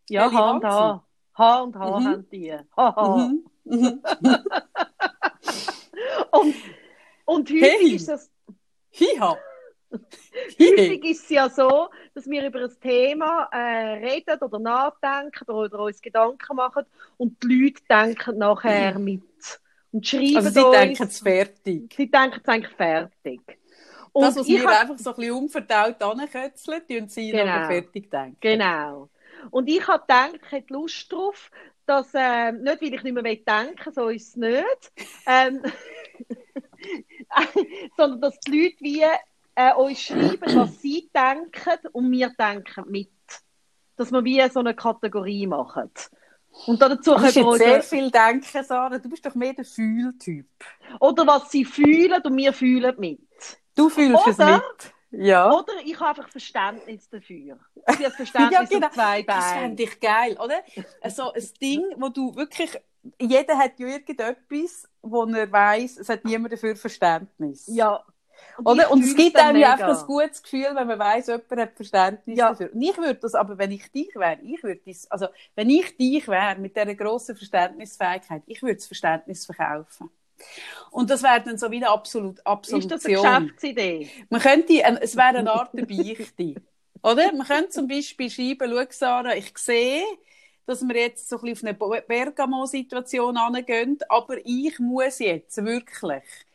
[0.10, 0.66] ja, H und.
[0.66, 1.04] H.
[1.38, 2.06] H und H Mhm.
[2.08, 2.54] haben die.
[2.76, 3.18] Haha.
[3.18, 3.46] Mhm.
[3.66, 4.04] Mhm.
[6.32, 6.56] Und,
[7.26, 7.96] und häufig Hey.
[7.96, 8.32] ist es
[8.92, 9.38] Hiha.
[10.60, 15.80] Häufig ist es ja so, dass wir über ein Thema äh, reden oder nachdenken oder,
[15.80, 16.86] uns Gedanken machen
[17.18, 19.22] und die Leute denken nachher mit
[19.92, 20.78] und schreiben Also, sie uns.
[20.78, 21.94] denken es fertig.
[21.96, 23.42] sie denken es eigentlich fertig.
[24.12, 27.52] Und Das, was wir hab- einfach so ein bisschen unverdaut ankötzeln, tun sie Genau.
[27.52, 28.38] aber fertig denken.
[28.40, 29.10] Genau.
[29.52, 31.50] Und ich habe gedacht, ich hätte Lust drauf,
[31.86, 34.92] dass, ähm, nicht weil ich nicht mehr denken will, so ist es nicht,
[35.26, 35.62] ähm,
[37.98, 39.04] sondern dass die Leute wie
[39.56, 43.10] äh, uns schreiben, was sie denken und wir denken mit.
[43.96, 45.92] Dass wir wie so eine Kategorie machen.
[46.68, 48.98] Und dazu können wir sehr viel denken, Sarah.
[49.00, 50.48] Du bist doch mehr der Fühltyp.
[51.00, 53.20] oder was sie fühlen und wir fühlen mit.
[53.76, 54.58] Du fühlst es Oder?
[54.58, 54.94] mit.
[55.26, 55.52] Ja.
[55.52, 57.60] Oder ich habe einfach Verständnis dafür.
[57.76, 58.90] Ich habe das Verständnis Ja, genau.
[58.90, 59.62] zwei Das Beinen.
[59.62, 60.64] fände ich geil, oder?
[61.10, 62.76] So ein Ding, wo du wirklich,
[63.20, 67.66] jeder hat ja irgendetwas, wo er weiss, es hat niemand dafür Verständnis.
[67.68, 68.04] Ja.
[68.58, 68.92] Und Oder?
[68.92, 71.76] Und es gibt dann einem ja einfach ein gutes Gefühl, wenn man weiss, jemand hat
[71.76, 72.50] Verständnis Ja.
[72.50, 72.72] dafür.
[72.74, 75.98] Und ich würde das, aber wenn ich dich wäre, ich würde das, also, wenn ich
[75.98, 80.10] dich wäre, mit dieser grossen Verständnisfähigkeit, ich würde das Verständnis verkaufen.
[80.92, 83.24] Und das wäre dann so wie eine Absolut Ist das eine Absolution.
[83.24, 84.10] Geschäftsidee?
[84.30, 86.56] Man könnte, ein- es wäre eine Art der Beichte.
[87.02, 87.34] Oder?
[87.34, 90.04] Man könnte zum Beispiel schreiben, schau Sarah, ich sehe,
[90.66, 96.46] dass wir jetzt so ein bisschen auf eine Bergamo-Situation angehen, aber ich muss jetzt wirklich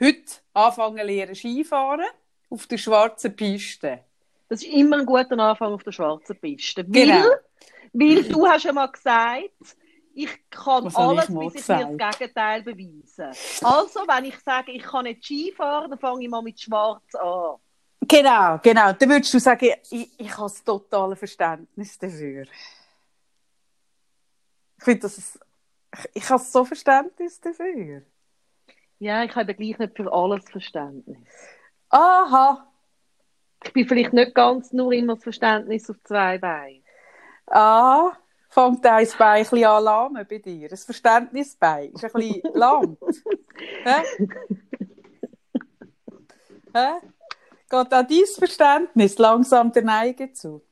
[0.00, 2.02] heute anfangen lernen Skifahren
[2.48, 4.00] auf der schwarzen Piste.
[4.48, 6.84] Das ist immer ein guter Anfang auf der schwarzen Piste.
[6.84, 7.14] Genau.
[7.14, 9.76] Weil, weil du hast ja mal gesagt,
[10.14, 13.64] ich kann Was ich alles, mal bis ich mir das Gegenteil beweisen.
[13.64, 17.56] Also, wenn ich sage, ich kann nicht Skifahren, dann fange ich mal mit Schwarz an.
[18.08, 18.92] Genau, genau.
[18.92, 22.42] Dann würdest du sagen, ich, ich habe das totale Verständnis dafür.
[24.78, 25.38] Ich finde, das ist,
[25.94, 28.02] ich, ich habe so Verständnis dafür.
[29.00, 31.18] Ja, ich habe gleich nicht für alles Verständnis.
[31.90, 32.68] Aha,
[33.64, 36.82] Ich bin vielleicht nicht ganz nur immer das Verständnis auf zwei Beinen.
[37.46, 38.12] Ah,
[38.50, 40.68] fängt dein Bein ein bisschen an lahmen bei dir.
[40.68, 42.98] Das Verständnisbein ist ein bisschen lahm.
[43.84, 44.04] Hä?
[46.74, 47.00] Hä?
[47.70, 50.62] Geht auch dein Verständnis langsam der Neige zu?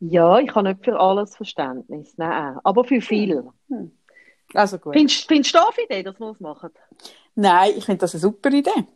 [0.00, 3.44] Ja, ich habe nicht für alles Verständnis, nein, aber für viel.
[4.56, 4.94] Also gut.
[4.94, 6.70] Findest, findest du eine Idee, dass wir das machen?
[7.34, 8.86] Nein, ich finde das eine super Idee.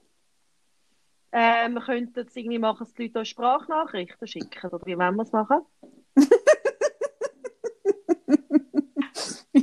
[1.33, 4.71] Äh, wir könnten es irgendwie machen, dass die Leute Sprachnachrichten schicken.
[4.71, 5.61] Oder wie wollen wir es machen?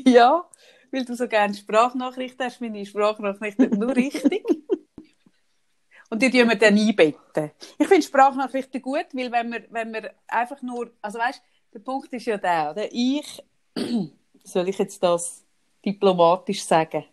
[0.08, 0.50] Ja,
[0.92, 4.44] weil du so gerne Sprachnachrichten hast, meine Sprachnachrichten nur richtig.
[6.10, 7.52] Und die tun wir dann einbetten.
[7.78, 11.42] Ich finde Sprachnachrichten gut, weil wenn wir, wenn wir einfach nur, also weißt,
[11.74, 12.88] der Punkt ist ja der, oder?
[12.90, 13.44] Ich,
[14.44, 15.47] soll ich jetzt das
[15.86, 17.06] diplomatisch sagen?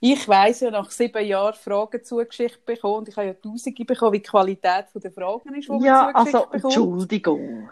[0.00, 4.12] Ich weiss ja nach sieben Jahren Fragen zugeschickt bekommen und ich habe ja Tausende bekommen,
[4.12, 6.64] wie die Qualität der Fragen ist, die Ja, man zugeschickt also, bekommt.
[6.64, 7.70] Entschuldigung.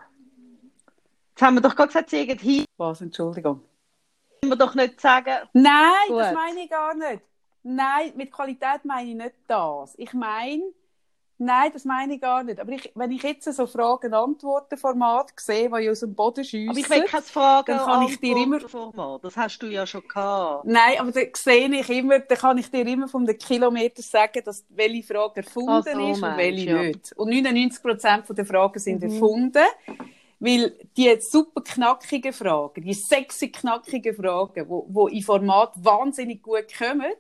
[1.31, 3.61] Jetzt haben wir doch gerade gesagt, sie irgendwie Was, Entschuldigung.
[4.43, 6.19] wir doch nicht sagen, Nein, Gut.
[6.19, 7.23] das meine ich gar nicht.
[7.63, 9.95] Nein, mit Qualität meine ich nicht das.
[9.97, 10.63] Ich meine,
[11.45, 12.61] nein, das meine ich gar nicht.
[12.61, 16.91] Aber ich, wenn ich jetzt so Fragen-Antworten-Format sehe, ich aus dem Boden schiesse, aber ich
[16.91, 19.25] will keine Fragen dann kann ich dir immer- Format.
[19.25, 20.65] Das hast du ja schon gehabt.
[20.65, 24.43] Nein, aber dann sehe ich immer, dann kann ich dir immer von den Kilometern sagen,
[24.45, 26.83] dass welche Frage erfunden Ach so, ist und welche ja.
[26.83, 27.13] nicht.
[27.17, 29.11] Und 99% der Fragen sind Mhm.
[29.13, 29.65] erfunden,
[30.41, 36.67] weil die super knackigen Fragen, die sexy knackigen Fragen, wo, wo in Format wahnsinnig gut
[36.77, 37.13] kommen,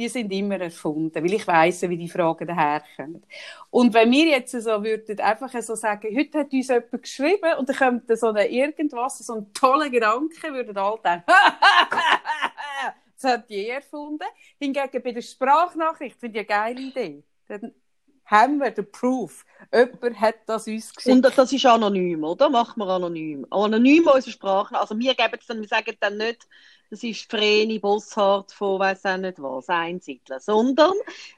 [0.00, 3.22] die sind immer erfunden, weil ich weiss, wie die Fragen daherkommen.
[3.68, 7.68] Und wenn wir jetzt so würden, einfach so sagen, heute hat uns jemand geschrieben und
[7.68, 11.24] dann kommt so eine irgendwas, so ein toller Gedanke, würden alle denken,
[13.20, 14.24] das hat die erfunden.
[14.58, 17.22] Hingegen bei der Sprachnachricht finde ich eine geile Idee.
[18.30, 19.44] Haben wir den Proof.
[19.72, 21.14] Jemand hat das uns geschickt.
[21.14, 22.48] Und das ist anonym, oder?
[22.48, 23.46] Machen wir anonym.
[23.50, 24.78] Anonym unsere Sprache.
[24.78, 26.46] Also wir geben es dann, wir sagen dann nicht,
[26.90, 30.92] das ist Vreni Bosshardt von weiss auch nicht was, Einsiedeln, sondern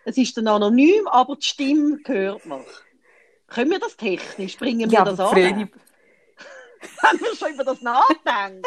[0.04, 2.64] es ist dann anonym, aber die Stimme hört man.
[3.48, 4.56] Können wir das technisch?
[4.56, 5.30] Bringen wir ja, das an?
[5.30, 5.68] Vreni,
[7.02, 8.62] Haben wir schon über das nachdenken?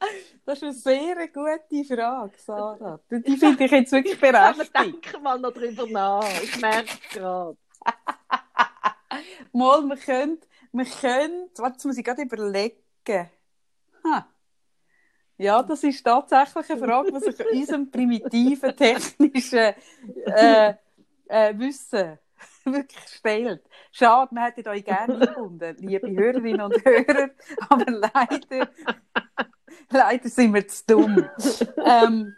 [0.44, 3.00] das ist eine sehr gute Frage, Sarah.
[3.10, 4.74] Die finde ich jetzt wirklich Aber berechtigt.
[4.74, 6.42] denken mal noch drüber nach.
[6.42, 7.56] Ich merke es gerade.
[9.52, 10.38] Mal, wir können,
[10.72, 12.76] wir können, warte, jetzt muss ich gerade überlegen.
[14.04, 14.26] Ha.
[15.36, 19.74] Ja, das ist tatsächlich eine Frage, die sich unserem primitiven technischen
[20.26, 20.74] äh,
[21.28, 22.18] äh, Wissen
[22.64, 23.62] wirklich stellt.
[23.90, 27.30] Schade, wir hätten euch gerne eingebunden, liebe Hörerinnen und Hörer,
[27.68, 28.70] aber leider,
[29.90, 31.28] leider sind wir zu dumm.
[31.84, 32.36] Ähm,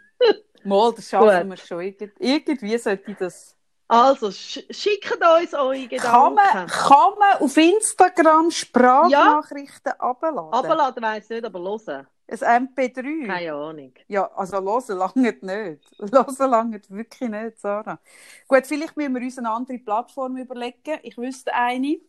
[0.63, 1.81] mal, das schaffen wir schon.
[1.81, 3.55] Irgend, irgendwie sollte ich das
[3.87, 5.99] Also, sch schickt uns eure Gedanken.
[5.99, 10.53] Kann man, kann man auf Instagram Sprachnachrichten abladen?
[10.53, 12.07] Abladen weiss nicht, aber hören.
[12.41, 13.27] Ein MP3?
[13.27, 13.93] Keine Ahnung.
[14.07, 15.91] Ja, also hören lange nicht.
[15.99, 17.99] Hören lange wirklich nicht, Sarah.
[18.47, 20.99] Gut, vielleicht müssen wir uns eine andere Plattform überlegen.
[21.03, 21.99] Ich wüsste eine,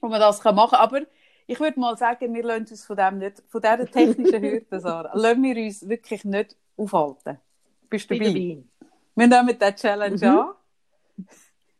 [0.00, 0.80] wo man das machen kann.
[0.80, 1.00] Aber
[1.50, 5.10] ich würde mal sagen, wir lassen uns von, dem nicht, von dieser technischen Hürde, Sarah,
[5.14, 7.38] lassen wir uns wirklich nicht aufhalten.
[7.88, 8.28] Bist du dabei?
[8.28, 8.62] dabei.
[9.16, 10.38] Wir nehmen diese Challenge Mhm.
[10.38, 10.54] an.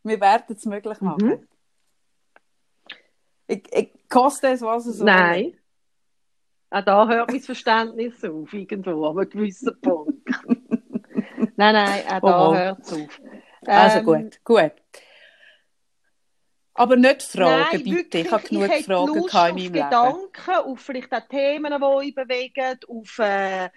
[0.03, 1.25] Wir werden es möglich machen.
[1.25, 1.47] Mhm.
[3.47, 5.05] Ich, ich, koste es, was es soll.
[5.05, 5.57] Nein.
[6.69, 10.27] Auch da hört mein Verständnis auf, irgendwo, an einem gewissen Punkt.
[11.55, 12.55] nein, nein, auch da oh.
[12.55, 13.21] hört es auf.
[13.65, 14.80] Also Ähm, gut, gut.
[16.73, 17.95] Aber nicht Fragen, Nein, bitte.
[17.97, 19.89] wirklich, ich habe genug hätte Fragen Lust in auf meinem Leben.
[19.89, 23.69] Gedanken, auf vielleicht auch Themen, die euch bewegen, auf äh,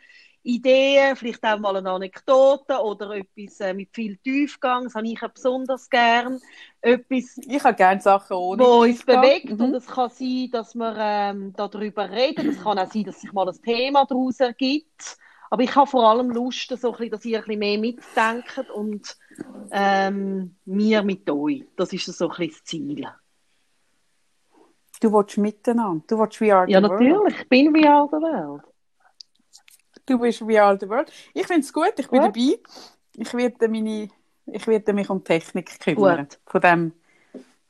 [0.43, 5.23] Ideen, vielleicht auch mal eine Anekdote oder etwas äh, mit viel Tiefgang, das habe ich
[5.23, 6.41] auch besonders gern.
[6.81, 9.61] Etwas, Ich habe gerne Sachen ohne wo uns bewegt Mhm.
[9.61, 12.49] und es kann sein, dass wir ähm, darüber reden.
[12.49, 15.17] Es kann auch sein, dass sich mal ein Thema daraus ergibt.
[15.51, 18.71] Aber ich habe vor allem Lust, so ein bisschen, dass ihr ein bisschen mehr mitdenkt
[18.71, 19.17] und
[19.71, 21.65] ähm, wir mit euch.
[21.77, 23.09] Das ist so ein bisschen das Ziel.
[25.01, 26.05] Du willst miteinander.
[26.07, 26.93] Du willst We Are the Ja, World.
[27.01, 27.41] natürlich.
[27.41, 28.63] Ich bin wie all der Welt.
[30.07, 31.11] Du bist We Are the World.
[31.33, 32.29] Ich finde es gut, ich bin Gut.
[32.37, 32.59] dabei.
[33.17, 34.09] Ich werde, meine,
[34.47, 36.19] ich werde mich um Technik kümmern.
[36.29, 36.39] Gut.
[36.47, 36.93] Von dem,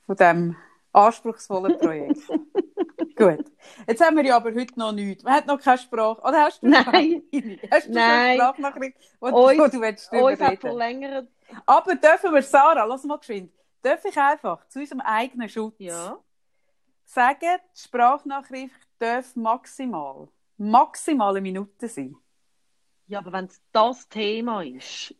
[0.06, 0.56] von dem
[0.92, 2.20] anspruchsvollen Projekt.
[3.16, 3.44] gut.
[3.86, 5.24] Jetzt haben wir ja aber heute noch nichts.
[5.24, 6.20] Wir haben noch keine Sprache.
[6.22, 7.22] Oder hast du Nein.
[7.70, 8.10] Hast du Nein.
[8.10, 10.60] eine Sprachnachricht, wo, Uns- wo du willst drüber hat reden?
[10.60, 11.28] verlängert.
[11.66, 13.52] Aber dürfen wir, Sarah, lass mal geschwind,
[13.82, 16.18] darf ich einfach zu unserem eigenen Schutz Ja.
[17.04, 22.16] sagen, die Sprachnachricht darf maximal, maximal eine Minute sein.
[23.06, 25.14] Ja, aber wenn es das Thema ist.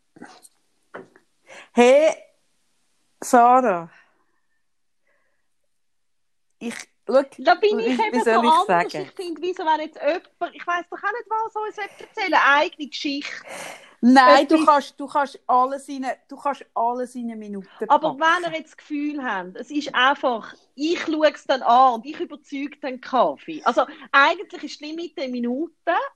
[1.73, 2.15] Hey,
[3.21, 3.91] Sarah,
[6.59, 6.75] ich,
[7.07, 8.67] schau, Da bin ich wie eben so anders.
[8.67, 9.03] sagen?
[9.03, 12.89] Ich finde, wieso wenn jetzt jemand, ich weiss doch auch nicht, was uns erzählen eigene
[12.89, 13.33] Geschichte.
[14.01, 18.21] nein, du kannst, du kannst alles in du kannst alles in eine Minute Aber packen.
[18.45, 22.07] wenn ihr jetzt das Gefühl habt, es ist einfach, ich schaue es dann an und
[22.07, 23.63] ich überzeuge den Kaffee.
[23.65, 25.73] Also eigentlich ist die Limite eine Minute,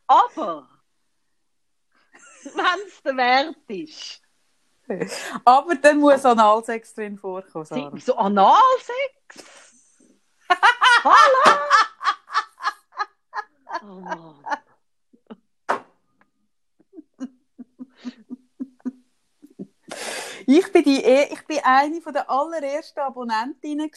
[0.06, 0.68] aber
[2.44, 4.22] wenn es der Wert ist.
[5.44, 7.92] Aber dann muss Analsex drin vorkommen, Sarah.
[7.98, 9.67] So Analsex?
[11.04, 11.58] Hallo?
[13.82, 14.34] Oh Mann.
[20.46, 23.90] Ich bin, die, eh, ich bin eine von der allerersten Abonnentinnen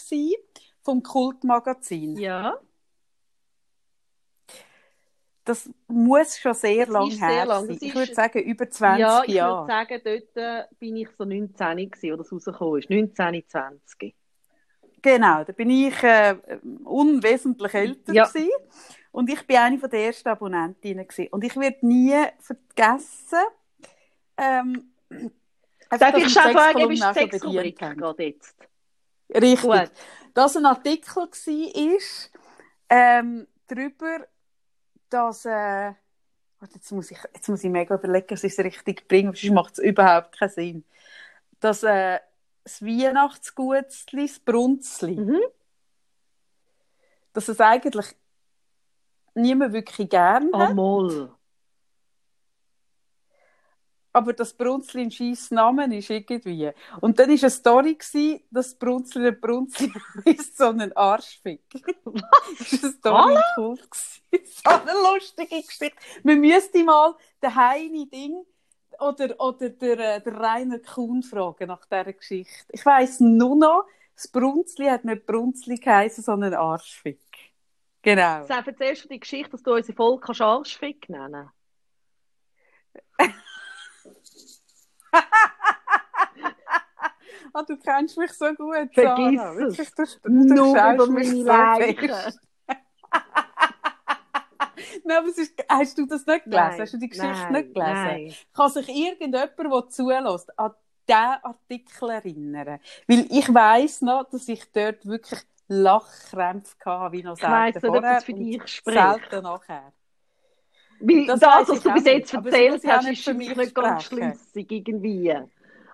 [0.81, 2.17] vom Kultmagazin.
[2.17, 2.59] Ja.
[5.45, 7.67] Das muss schon sehr Das lang her lang.
[7.67, 7.77] sein.
[7.81, 9.67] Ich würde sagen, über 20 ja, ich Jahre.
[9.67, 12.89] würde sagen, dort äh, bin ich so 19 gewesen, oder es rausgekommen ist.
[12.89, 14.15] 19, 20.
[15.01, 16.35] Genau, da bin ich äh,
[16.83, 18.25] unwesentlich älter Ja.
[18.27, 18.49] gewesen.
[19.11, 21.29] und ich bin eine von der ersten Abonnentinnen gewesen.
[21.31, 23.39] und ich werde nie vergessen,
[24.37, 24.91] ähm,
[25.89, 28.55] Darf ich schon fragen, bist du schon Sexrubrik gerade jetzt?
[29.33, 29.61] Richtig.
[29.61, 29.91] Gut.
[30.33, 32.31] Dass ein Artikel war, ist,
[32.89, 34.25] ähm, darüber,
[35.09, 35.49] dass, äh,
[36.59, 39.51] warte, jetzt muss ich, jetzt muss ich mega überlegen, dass ich es richtig bringe, sonst
[39.51, 40.83] macht es überhaupt keinen Sinn.
[41.59, 42.19] Dass, äh,
[42.63, 45.39] das Weihnachtsgutzli, das Brunzli, Mhm.
[47.33, 48.07] dass es eigentlich
[49.33, 51.33] niemand wirklich gern hat, Amol.
[54.13, 56.71] aber das Brunzli ein scheiß Name ist irgendwie.
[56.99, 59.91] Und dann war eine Story, gewesen, dass das Brunzli der Brunzli
[60.25, 61.63] ist so ein Arschfick.
[62.59, 63.75] das ist eine Story cool.
[63.75, 64.21] gewesen.
[64.63, 65.95] so eine lustige Geschichte.
[66.23, 68.45] Man müsste mal den Heini Ding
[69.01, 72.65] oder, oder der, äh, der Rainer Kuhn fragen nach dieser Geschichte.
[72.69, 73.85] Ich weiss nur noch,
[74.15, 77.19] das Brunzli hat nicht Brunzli geheißen, sondern Arschfick.
[78.01, 78.45] Genau.
[78.45, 81.49] Sag, erzählst du die Geschichte, dass du unsere kannst Arschfick nennen
[87.53, 89.53] Ah, du kennst mich so gut, Vergiss Sarah.
[89.53, 89.77] es.
[89.77, 92.39] Wirklich, du, du, Nur du über meine fest.
[95.11, 96.75] Nein, aber ist, hast du das nicht gelesen?
[96.75, 98.19] Nein, hast du die Geschichte nein, nicht gelesen?
[98.19, 98.37] nein.
[98.53, 100.73] Kann sich irgendjemand, der zulässt, an
[101.07, 102.79] diesen Artikel erinnern?
[103.07, 107.81] Weil ich weiss noch, dass ich dort wirklich Lachkrämpfe hatte, wie noch Ich weiss selten
[107.81, 109.19] nicht, ob vorher das für und dich spricht.
[109.19, 109.93] selten nachher.
[110.99, 113.73] Weil Das das, weiss was ich du bis jetzt erzählt hast, ist für mich nicht
[113.73, 115.33] ganz schlüssig irgendwie.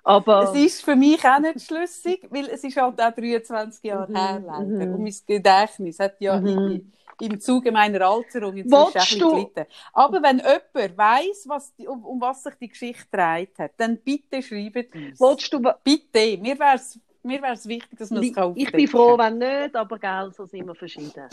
[0.04, 4.10] Aber Es ist für mich auch nicht schlüssig, weil es ist halt auch 23 Jahre
[4.10, 4.92] Mhm, her leider.
[4.92, 4.94] mhm.
[4.94, 6.92] Und mein Gedächtnis hat ja Mhm.
[7.22, 9.66] Im, Zuge meiner Alterung inzwischen ein gelitten.
[9.94, 13.98] Aber wenn jemand weiss, was die, um, um was sich die Geschichte dreht hat, dann
[13.98, 15.20] bitte schreibt uns.
[15.20, 19.18] willst du, Bitte, mir wäre es mir wär's wichtig, dass man es ich bin froh,
[19.18, 21.28] wenn nicht, aber gell, so sind wir verschieden.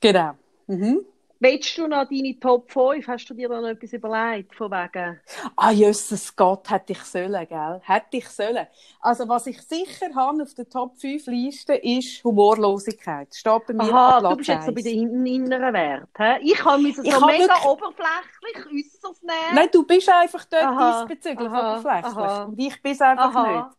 [0.00, 0.32] Genau.
[0.66, 1.04] Mhm.
[1.44, 3.04] Willst du noch deine Top 5?
[3.08, 4.54] Hast du dir da noch etwas überlegt?
[4.54, 5.20] Von wegen?
[5.56, 7.80] Ah, Jesus Gott, hätte ich sollen, gell?
[7.82, 8.64] Hätte ich sollen.
[9.00, 13.34] Also, was ich sicher habe auf der Top 5 Liste ist Humorlosigkeit.
[13.34, 16.08] Steht bei mir Aha, du bist jetzt so bei den in- inneren Werten.
[16.16, 16.38] hä?
[16.42, 19.54] Ich kann mich so Ich hab mega wirklich- oberflächlich äußerst nehmen.
[19.56, 22.16] Nein, du bist einfach dort Aha, diesbezüglich aha, oberflächlich.
[22.16, 22.42] aha.
[22.44, 23.52] Und ich bin es einfach Aha.
[23.52, 23.76] nicht.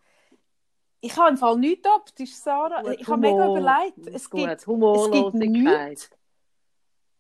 [1.00, 2.82] Ich habe im Fall nichts optisch, Sarah.
[2.82, 4.08] Gut, ich habe mega überlegt.
[4.14, 6.10] Es Gut, gibt, es gibt nichts.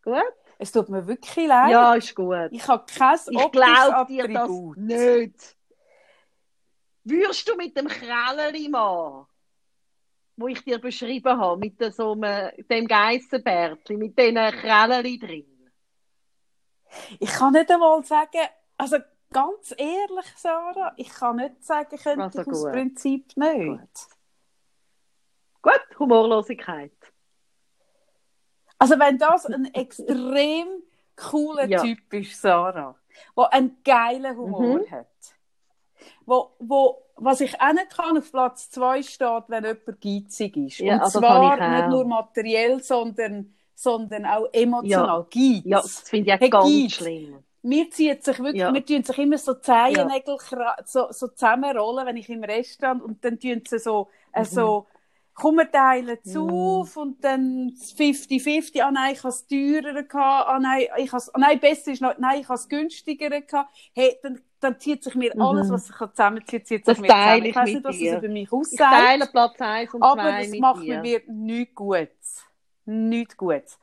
[0.04, 0.34] Gut?
[0.60, 1.72] Es tut mir wirklich leid.
[1.72, 2.50] Ja, ist gut.
[2.52, 5.58] Ich habe kein Ich glaube dir das nicht.
[7.06, 9.26] Würdest du mit dem Krälleri-Mann,
[10.38, 15.70] wo ich dir beschrieben habe, mit so einem, dem Geissenbärtli, mit diesen Krälleri drin?
[17.20, 18.98] Ich kann nicht einmal sagen, also
[19.32, 22.72] ganz ehrlich, Sarah, ich kann nicht sagen, könnte Also ich aus gut.
[22.72, 23.80] Prinzip nicht.
[25.62, 25.74] Gut.
[25.74, 26.94] Gut, Humorlosigkeit.
[28.80, 30.68] Also wenn das ein extrem
[31.16, 31.82] cooler Ja.
[31.82, 32.96] Typ ist, Sarah,
[33.38, 34.92] der einen geilen Humor Mhm.
[34.92, 35.08] hat,
[36.26, 40.80] wo, wo, was ich auch nicht kann, auf Platz 2 steht, wenn jemand geizig ist.
[40.80, 45.26] Ja, Und also zwar nicht nur materiell, sondern, sondern auch emotional.
[45.32, 45.62] Geiz.
[45.66, 46.92] Ja, das finde ich auch Hey, ganz Geiz.
[46.94, 47.44] schlimm.
[47.66, 48.74] Mir zieht sich wirklich, Ja.
[48.74, 50.38] wir tun sich immer so Zehennägel
[50.86, 54.46] so, so zusammenrollen, wenn ich im Restaurant und dann tun sie so, äh, Mhm.
[54.46, 54.88] so,
[55.34, 56.50] komm, wir teilen es Mhm.
[56.50, 61.34] auf und dann 50-50, ah nein, ich habe es teurer gehabt, ah nein, ich has,
[61.34, 63.76] ah nein, besser ist noch, nein, ich habe es günstiger gehabt.
[63.94, 65.42] Hey, dann, dann zieht sich mir Mhm.
[65.42, 67.46] alles, was sich zusammenzieht, zieht Das sich mir zusammen.
[67.46, 70.10] ich Ich weiss mit nicht, was das über mich Ich aussagt, teile Platz 1 und
[70.10, 70.98] 2 aber das macht dir.
[71.02, 72.44] mir nichts Gutes.
[72.86, 73.78] Nichts Gutes.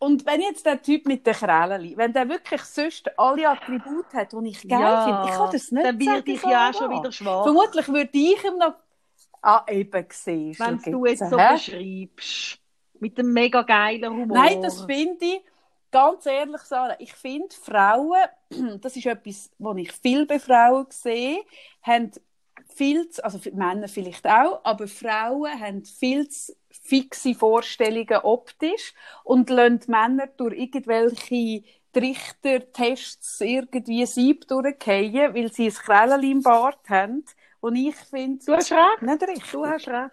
[0.00, 4.32] Und wenn jetzt der Typ mit den Krällen, wenn der wirklich sonst alle Attribute hat,
[4.32, 6.74] die ich geil Ja, finde, ich kann das nicht Dann sagen, werde ich ja auch
[6.74, 7.42] schon wieder schwach.
[7.42, 8.74] Vermutlich würde ich ihm noch...
[9.42, 12.58] Ah, eben, siehst Wenn du jetzt so beschreibst.
[13.00, 14.36] Mit dem mega geilen Humor.
[14.36, 15.40] Nein, das finde ich,
[15.90, 18.24] ganz ehrlich Sarah, ich finde Frauen,
[18.80, 21.38] das ist etwas, was ich viel bei Frauen sehe,
[21.82, 22.10] haben
[22.74, 28.94] viel zu, also Männer vielleicht auch, aber Frauen haben viel zu fixe Vorstellungen optisch
[29.24, 31.62] und lassen Männer durch irgendwelche
[31.92, 37.24] Trichtertests irgendwie Sieb durchgehen, weil sie ein Krällen im Bart haben.
[37.60, 39.02] Und ich finde, Du hast recht.
[39.02, 39.50] nicht richtig.
[39.50, 40.12] Du hast recht.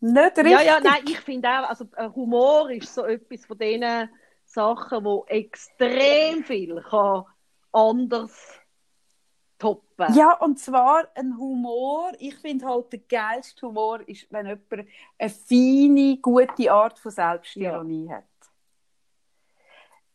[0.00, 0.50] Nicht richtig.
[0.50, 4.10] Ja, ja, nein, ich finde auch, also äh, Humor ist so etwas von diesen
[4.44, 7.24] Sachen, wo extrem viel kann
[7.72, 8.60] anders
[9.58, 10.12] toppen.
[10.14, 12.12] Ja, und zwar ein Humor.
[12.18, 14.88] Ich finde halt, der geilste Humor ist, wenn jemand
[15.18, 18.24] eine feine, gute Art von Selbstironie hat.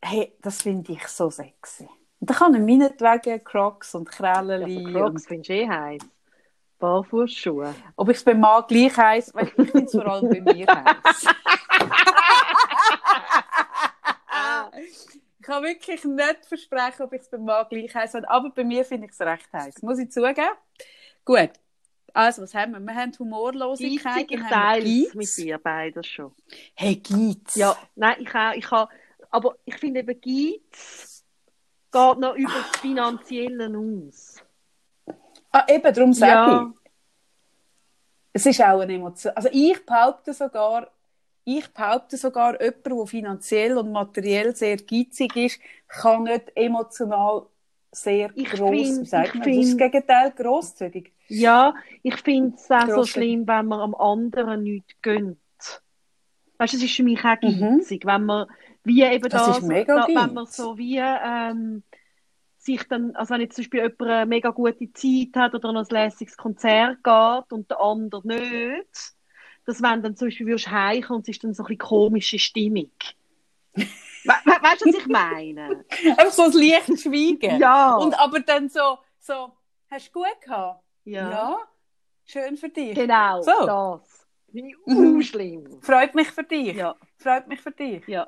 [0.04, 1.90] Hey, das finde ich so sexy.
[2.20, 6.02] Und da kann er meinetwegen Crocs und Krällen Ja, Crocs findest du eh heiß.
[6.80, 7.74] Barfußschuhe.
[7.96, 10.68] Ob ich es beim Mann gleich heiß, weil ich finde es vor allem bei mir
[10.68, 11.26] heiß.
[14.84, 18.64] ich kann wirklich nicht versprechen, ob ich es beim Mann gleich heiß habe, aber bei
[18.64, 19.82] mir finde ich es recht heiß.
[19.82, 20.50] Muss ich zugeben?
[21.26, 21.52] Gut.
[22.14, 22.80] Also, was haben wir?
[22.80, 24.26] Wir haben Humorlosigkeit.
[24.30, 26.34] Ich teile mit dir beides schon.
[26.74, 27.56] Hey, Geiz.
[27.56, 28.54] Ja, nein, ich auch.
[28.54, 28.92] Ich habe,
[29.30, 31.24] aber ich finde eben, Geiz
[31.92, 34.44] geht noch über das Finanzielle aus.
[35.52, 36.72] Ah, eben, darum sage Ja.
[36.74, 36.92] ich.
[38.34, 39.34] Es ist auch eine Emotion.
[39.36, 40.88] Also ich behaupte sogar,
[41.44, 47.48] ich behaupte sogar, jemand, der finanziell und materiell sehr geizig ist, kann nicht emotional
[47.92, 51.14] sehr Ich gross, find- sagt das ist das find- Gegenteil, grosszügig.
[51.30, 51.74] Ja,
[52.04, 55.38] ich finde es auch so schlimm, wenn man am anderen nichts gönnt.
[56.60, 57.80] Weißt du, es ist für mich auch Mhm.
[57.80, 58.48] geizig, wenn man
[58.84, 61.84] wie eben Das das, ist mega da, wenn man so wie ähm,
[62.68, 65.82] sich dann, also wenn jetzt zum Beispiel jemand eine mega gute Zeit hat oder noch
[65.90, 69.14] ein lässiges Konzert geht und der andere nicht,
[69.66, 72.38] dass wenn dann zum Beispiel wirst heimkommen und es ist dann so ein bisschen komische
[72.40, 72.92] Stimmung.
[73.74, 73.84] We
[74.24, 75.86] we weißt du, was ich meine?
[76.18, 77.60] Einfach so ein leichtes Schweigen.
[77.60, 77.96] Ja.
[77.96, 79.52] Und aber dann so, so,
[79.90, 80.84] hast du gut gehabt?
[81.06, 81.58] Ja.
[82.26, 82.96] Schön für dich.
[82.96, 83.52] Genau, So.
[83.66, 84.28] das.
[84.54, 85.18] Ich Mhm.
[85.18, 85.82] uh, schlimm.
[85.82, 86.76] Freut mich für dich.
[86.76, 88.06] Ja, Freut mich für dich.
[88.08, 88.28] ja.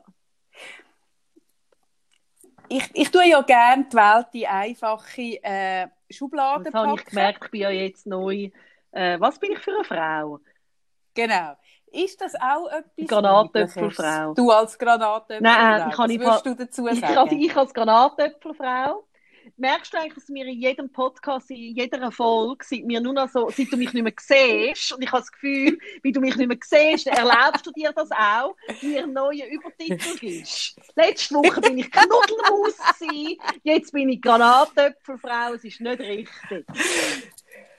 [2.70, 7.45] Ich, ich tue ja gerne die Welt in einfache äh, Schubladen Das habe ich gemerkt,
[7.45, 8.49] ich bin ja jetzt neu.
[8.91, 10.39] Äh, was bin ich für eine Frau?
[11.13, 11.53] Genau.
[11.91, 14.03] Ist das auch etwas Granatäpfelfrau.
[14.03, 14.36] Weibliches?
[14.36, 15.43] Du als Granatäpfelfrau.
[15.43, 17.41] Nein, ich kann Was nicht- würdest du dazu Ich, sagen?
[17.41, 19.03] ich als Granatäpfelfrau.
[19.58, 23.30] Merkst du eigentlich, dass mir in jedem Podcast, in jeder Folge, seit, mir nur noch
[23.30, 26.36] so, seit du mich nicht mehr siehst, und ich habe das Gefühl, wie du mich
[26.36, 30.80] nicht mehr siehst, erlaubst du dir das auch, mir neuen Übertitel gibst.
[30.95, 36.66] Letzte Woche bin ich Knuddelmaus gewesen, jetzt bin ich Granatäpfelfrau, es ist nicht richtig.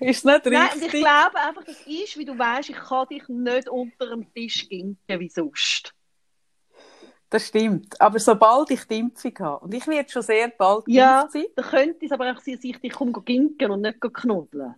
[0.00, 1.02] Ist nicht Nein, und ich richtig?
[1.02, 5.20] glaube einfach, das ist, wie du weißt, ich kann dich nicht unter dem Tisch ginken
[5.20, 5.94] wie sonst.
[7.30, 8.00] Das stimmt.
[8.00, 11.46] Aber sobald ich die Impfung habe, und ich werde schon sehr bald Ja, geimpft sein,
[11.54, 14.74] da könnte es aber auch sein, dass ich dich komme ginken und nicht knuddeln.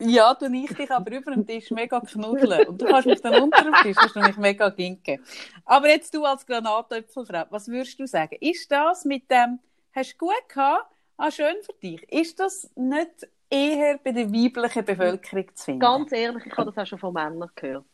[0.00, 2.68] ja, tue ich dich aber über dem Tisch mega knuddeln.
[2.68, 5.24] Und du kannst mich dann unter dem Tisch, kannst du mich mega ginken.
[5.64, 8.36] Aber jetzt du als Granatäpfelfrau, was würdest du sagen?
[8.40, 9.58] Ist das mit dem,
[9.92, 14.84] hast du gut gehabt, ah, schön für dich, ist das nicht eher bei der weiblichen
[14.84, 15.80] Bevölkerung zu finden?
[15.80, 17.84] Ganz ehrlich, ich habe das auch schon von Männern gehört.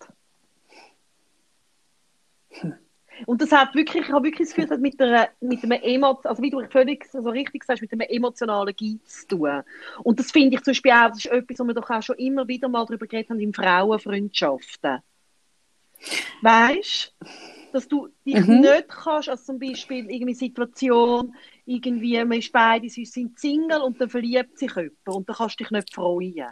[3.27, 5.81] Und das hat wirklich, ich habe wirklich das Gefühl, das hat mit, der, mit einem
[5.83, 9.63] Emo, also wie du völlig so richtig sagst, mit einem emotionalen Geiz zu tun.
[10.03, 12.17] Und das finde ich zum Beispiel auch, das ist etwas, wo wir doch auch schon
[12.17, 15.01] immer wieder mal darüber geredet haben, in Frauenfreundschaften.
[16.41, 17.15] Weißt
[17.73, 18.61] dass du dich Mhm.
[18.61, 21.35] nicht kannst, als zum Beispiel irgendwie Situation,
[21.65, 25.59] irgendwie, man ist beide, sie sind Single und dann verliebt sich jemand und dann kannst
[25.59, 26.49] du dich nicht freuen.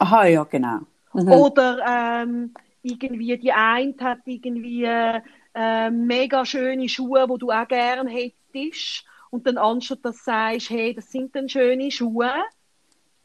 [0.00, 0.80] Aha, ja, genau.
[1.12, 1.32] Mhm.
[1.32, 8.10] Oder ähm, irgendwie die eine hat irgendwie äh, mega schöne Schuhe, wo du auch gerne
[8.10, 9.04] hättest.
[9.30, 12.32] Und dann anstatt dass du sagst, hey, das sind dann schöne Schuhe,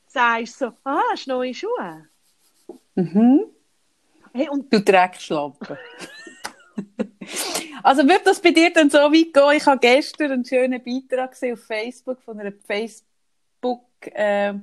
[0.07, 2.07] sagst du so, ah, hast du neue Schuhe?
[2.95, 3.45] Mhm.
[4.33, 5.77] Hey, und Du Dreckschlampe.
[7.83, 9.57] also wird das bei dir dann so weit gehen?
[9.57, 14.55] Ich habe gestern einen schönen Beitrag gesehen auf Facebook von einer Facebook äh,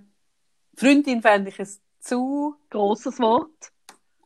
[0.76, 3.72] Freundin fände ich es zu grosses Wort.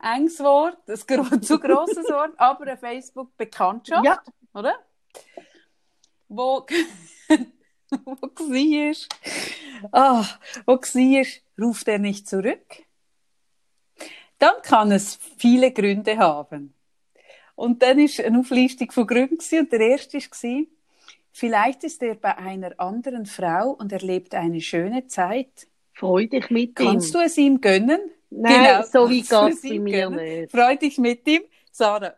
[0.03, 4.22] Enges Wort, ein gro zu grosses Wort, aber eine Facebook Bekanntschaft, Ja.
[4.53, 4.74] oder?
[6.28, 6.66] Wo
[7.90, 8.97] wo war,
[9.92, 10.26] ah,
[10.66, 11.26] wo war,
[11.61, 12.82] ruft er nicht zurück?
[14.38, 16.74] Dann kann es viele Gründe haben.
[17.55, 20.64] Und dann ist eine Auflistung von Gründen und der erste war,
[21.30, 25.68] vielleicht ist er bei einer anderen Frau und erlebt eine schöne Zeit.
[25.92, 26.86] Freu dich mit ihm.
[26.86, 28.01] Kannst du es ihm gönnen?
[28.37, 30.51] Nein, Genau, so du geht es bei mir nicht.
[30.51, 31.43] Freu dich mit ihm.
[31.70, 32.14] Sarah,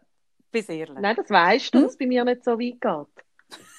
[0.50, 0.98] bis ehrlich.
[0.98, 1.84] Nein, das weißt du, Hm?
[1.84, 3.24] dass es bei mir nicht so weit geht.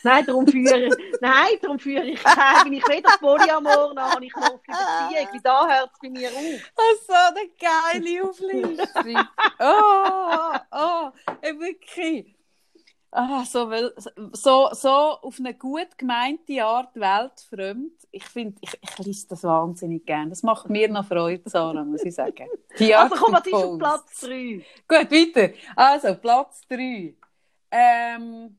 [0.04, 0.90] Nein, darum führe,
[1.22, 5.28] nein, darum führe ich kein, bin ich weder Polyamor, noch habe ich noch offene Beziehung.
[5.34, 6.72] Wie da hört es bei mir auf.
[6.76, 9.28] Das ist so eine geile Auflistung.
[9.60, 11.10] oh, oh,
[11.42, 12.37] ey, wirklich.
[13.12, 13.72] Ah, so,
[14.34, 17.94] so, so auf eine gut gemeinte Art weltfremd.
[18.12, 20.30] Ich finde, ich, ich lese das wahnsinnig gern.
[20.30, 22.48] Das macht mir noch Freude, Sarah, muss ich sagen.
[22.78, 23.80] Die Also komm, was ist auf.
[23.80, 24.66] Platz 3?
[24.88, 25.54] Gut, weiter.
[25.76, 27.16] Also, Platz 3.
[27.72, 28.58] Ähm,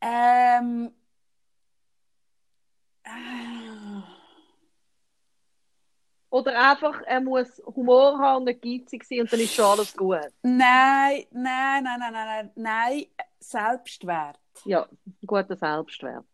[0.00, 0.92] Ähm,
[3.04, 3.10] äh,
[6.30, 9.96] Oder einfach, er muss Humor haben und nicht geizig sein und dann ist schon alles
[9.96, 10.18] gut.
[10.42, 13.06] nein, nein, nein, nein, nein, nein, nein,
[13.40, 14.38] Selbstwert.
[14.64, 14.86] Ja,
[15.26, 16.26] guter Selbstwert.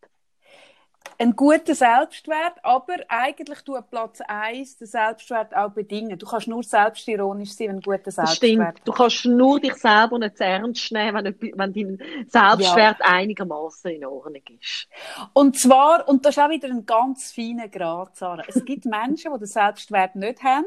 [1.18, 6.18] Ein guter Selbstwert, aber eigentlich tut Platz 1 den Selbstwert auch bedingen.
[6.18, 8.80] Du kannst nur selbstironisch sein, wenn du einen guten Das Selbstwert stimmt.
[8.88, 14.04] Du kannst nur dich selber nicht zu ernst nehmen, wenn, wenn dein Selbstwert einigermaßen in
[14.04, 14.88] Ordnung ist.
[15.32, 18.44] Und zwar, und das ist auch wieder ein ganz feiner Grad, Sarah.
[18.46, 20.64] Es gibt Menschen, die den Selbstwert nicht haben,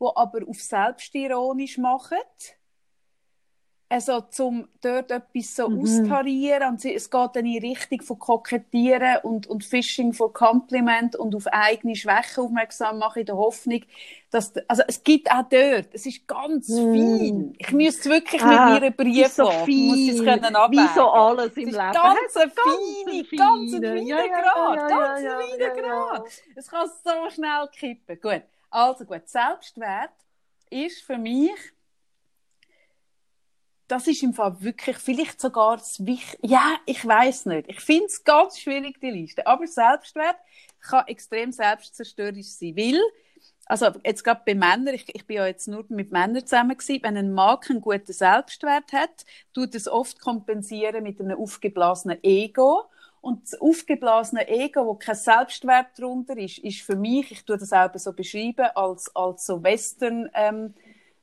[0.00, 2.18] die aber auf selbstironisch machen.
[3.88, 5.72] Also, zum dort etwas so Mhm.
[5.72, 6.70] austarieren.
[6.70, 11.46] Und es geht dann in Richtung von Kokettieren und, und Fishing for Compliment und auf
[11.46, 13.82] eigene Schwächen aufmerksam machen in der Hoffnung,
[14.30, 16.86] dass, also, es gibt auch dort, es ist ganz Mm.
[16.90, 17.54] fein.
[17.58, 19.68] Ich müsste es wirklich Ah, mit ihren Brief ist so.
[19.70, 21.90] Ich muss es fein, können wie so alles im Es ist Leben.
[21.90, 23.96] ganz ein Ganz feine, ein ganz ein feiner.
[23.96, 25.26] Ja, ja, Grad, ja, ganz ja, ein
[25.58, 25.70] ja, feiner.
[25.70, 26.26] Grad.
[26.54, 28.20] Es kann so schnell kippen.
[28.20, 30.12] Gut, also gut, Selbstwert
[30.70, 31.52] ist für mich,
[33.88, 36.46] das ist im Fall wirklich vielleicht sogar das Wichtigste.
[36.46, 37.68] Ja, ich weiß nicht.
[37.68, 39.46] Ich finde es ganz schwierig, die Liste.
[39.46, 40.36] Aber Selbstwert
[40.80, 43.00] kann extrem selbstzerstörerisch sein, weil
[43.68, 47.02] also jetzt gerade bei Männern, ich, ich bin ja jetzt nur mit Männern zusammen gewesen,
[47.02, 52.84] wenn ein Mann einen guten Selbstwert hat, tut es oft kompensieren mit einem aufgeblasenen Ego.
[53.20, 57.72] Und das aufgeblasene Ego, wo kein Selbstwert darunter ist, ist für mich, ich tue das
[57.72, 60.74] auch so beschreiben, als, als so Western, ähm,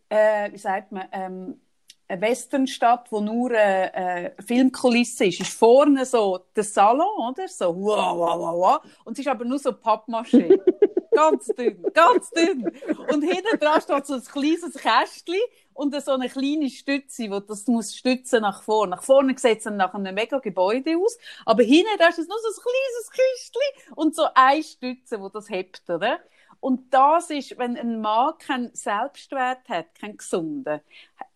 [0.10, 1.62] äh, wie sagt man, ähm,
[2.08, 7.48] eine Westernstadt, wo nur eine, eine Filmkulisse ist, ist vorne so der Salon, oder?
[7.48, 8.92] So, wow, wow, wow, wow.
[9.06, 10.60] Und es ist aber nur so Pappmaché.
[11.14, 12.70] ganz dünn, ganz dünn.
[13.12, 15.40] Und hinten dran steht so ein kleines Kästchen
[15.74, 18.92] und so eine kleine Stütze, wo das muss stützen nach vorne.
[18.92, 22.28] Nach vorne sieht es dann nach einem mega Gebäude aus, aber hinten da ist es
[22.28, 26.20] nur so ein kleines Kistchen und so eine Stütze, wo das hebt, oder?
[26.60, 30.80] Und das ist, wenn ein Mann keinen Selbstwert hat, keinen gesunden,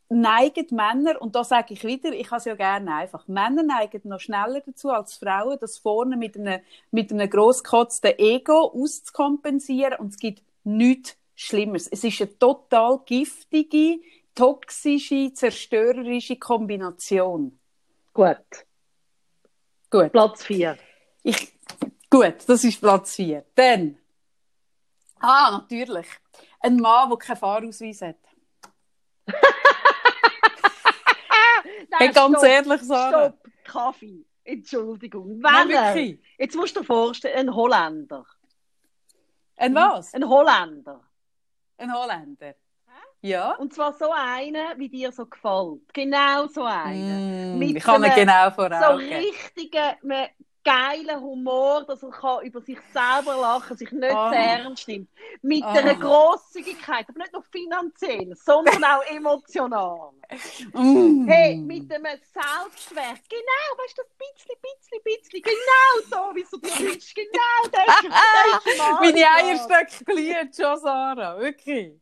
[0.10, 4.02] neigen Männer, und da sage ich wieder, ich habe es ja gerne einfach, Männer neigen
[4.06, 10.10] noch schneller dazu als Frauen, das vorne mit einem, mit einem grosskotzten Ego auszukompensieren und
[10.14, 11.88] es gibt nichts Schlimmeres.
[11.88, 14.00] Es ist eine total giftige,
[14.34, 17.60] toxische, zerstörerische Kombination.
[18.14, 18.66] Gut.
[19.90, 20.12] Gut.
[20.12, 20.78] Platz 4.
[21.24, 21.54] Ich,
[22.10, 23.46] gut, das ist Platz 4.
[23.56, 23.98] Dann,
[25.20, 26.08] ah, natürlich,
[26.60, 28.18] ein Mann, der keinen Fahrausweis hat.
[31.98, 33.30] Hey, ganz ehrlich, Sarah.
[33.30, 34.26] Stopp, Kaffee.
[34.44, 35.40] Entschuldigung.
[35.40, 36.20] Nein, Wenn wirklich.
[36.38, 38.26] jetzt musst du dir vorstellen, ein Holländer.
[39.58, 40.14] Ein was?
[40.14, 41.02] Ein Holländer.
[41.78, 42.56] Ein Holländer.
[43.22, 43.56] Ja.
[43.56, 45.94] Und zwar so einer, wie dir so gefällt.
[45.94, 47.56] Genau so einer.
[47.56, 49.96] Mm, Mit ich kann einem genau vor So richtigen,
[50.68, 55.10] geilen Humor, dass er kann über sich selber lachen, sich nicht zu ernst nimmt.
[55.42, 55.72] Mit Ah.
[55.74, 60.12] einer Grosszügigkeit, aber nicht nur finanziell, sondern auch emotional.
[60.74, 61.26] Mm.
[61.28, 63.22] Hey, mit einem Selbstwert.
[63.30, 65.42] Genau, weißt du, das bisschen, bisschen, bisschen.
[65.42, 67.16] Genau so, wie du dir wünschst.
[67.16, 69.00] Genau, das ist, das ist.
[69.00, 71.40] Meine Eierstöcke glühen schon, Sarah.
[71.40, 71.94] Wirklich.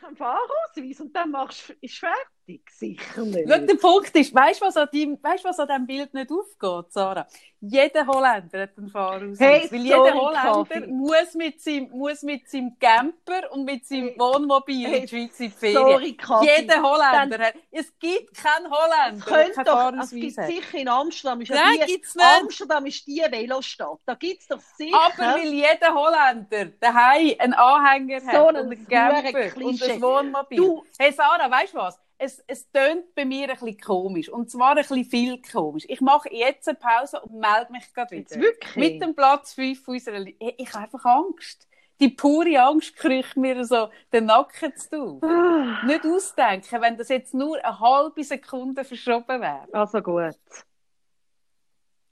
[0.00, 2.33] keinen Fahrausweis und dann machst du, ist fertig.
[2.68, 3.48] Sicher nicht.
[3.48, 6.30] Schau, der Punkt ist, weißt du, was an deinem, weißt, was an diesem Bild nicht
[6.30, 7.26] aufgeht, Sarah?
[7.60, 9.40] Jeder Holländer hat einen Fahrausweis.
[9.40, 10.86] Hey, weil sorry, jeder Holländer Kaffee.
[10.88, 14.18] muss mit, seinem, muss mit seinem Camper und mit seinem Hey.
[14.18, 15.76] Wohnmobil Hey, in die Schweiz in die Ferien.
[15.78, 16.60] Sorry, Kaffee.
[16.60, 20.46] Jeder Holländer hat, es gibt keinen Holländer, Es der keinen doch, es Fahrausweis gibt hat.
[20.46, 22.26] sicher in Amsterdam, ist Nein, die, gibt's nicht.
[22.40, 23.98] Amsterdam ist die Velostadt.
[24.04, 24.98] Da gibt es doch sicher.
[25.00, 30.02] Aber weil jeder Holländer daheim einen Anhänger hat So und ein einen Camper und ein
[30.02, 30.58] Wohnmobil.
[30.58, 31.98] Du- Hey Sarah, weißt du was?
[32.24, 34.28] Es, es tönt bei mir ein bisschen komisch.
[34.30, 35.84] Und zwar ein bisschen viel komisch.
[35.88, 38.42] Ich mache jetzt eine Pause und melde mich gerade Jetzt wieder.
[38.46, 38.76] wirklich?
[38.76, 41.68] Mit dem Platz 5 unserer Li hey, Ich habe einfach Angst.
[42.00, 45.20] Die pure Angst kriegt mir so den Nacken zu.
[45.22, 49.68] Ah, Nicht ausdenken, wenn das jetzt nur eine halbe Sekunde verschoben wäre.
[49.72, 50.34] Also gut.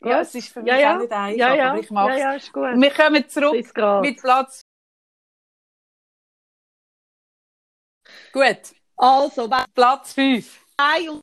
[0.04, 0.22] Ja, Gut.
[0.26, 0.94] es ist für mich ja, ja.
[0.96, 1.70] auch nicht einfach, ja, ja.
[1.70, 2.20] aber ich mache Ja, es.
[2.22, 2.80] ja, ist gut.
[2.80, 4.60] Wir kommen zurück mit Platz.
[8.32, 10.60] Gut, Also, wenn Platz 5.
[10.76, 11.22] ein und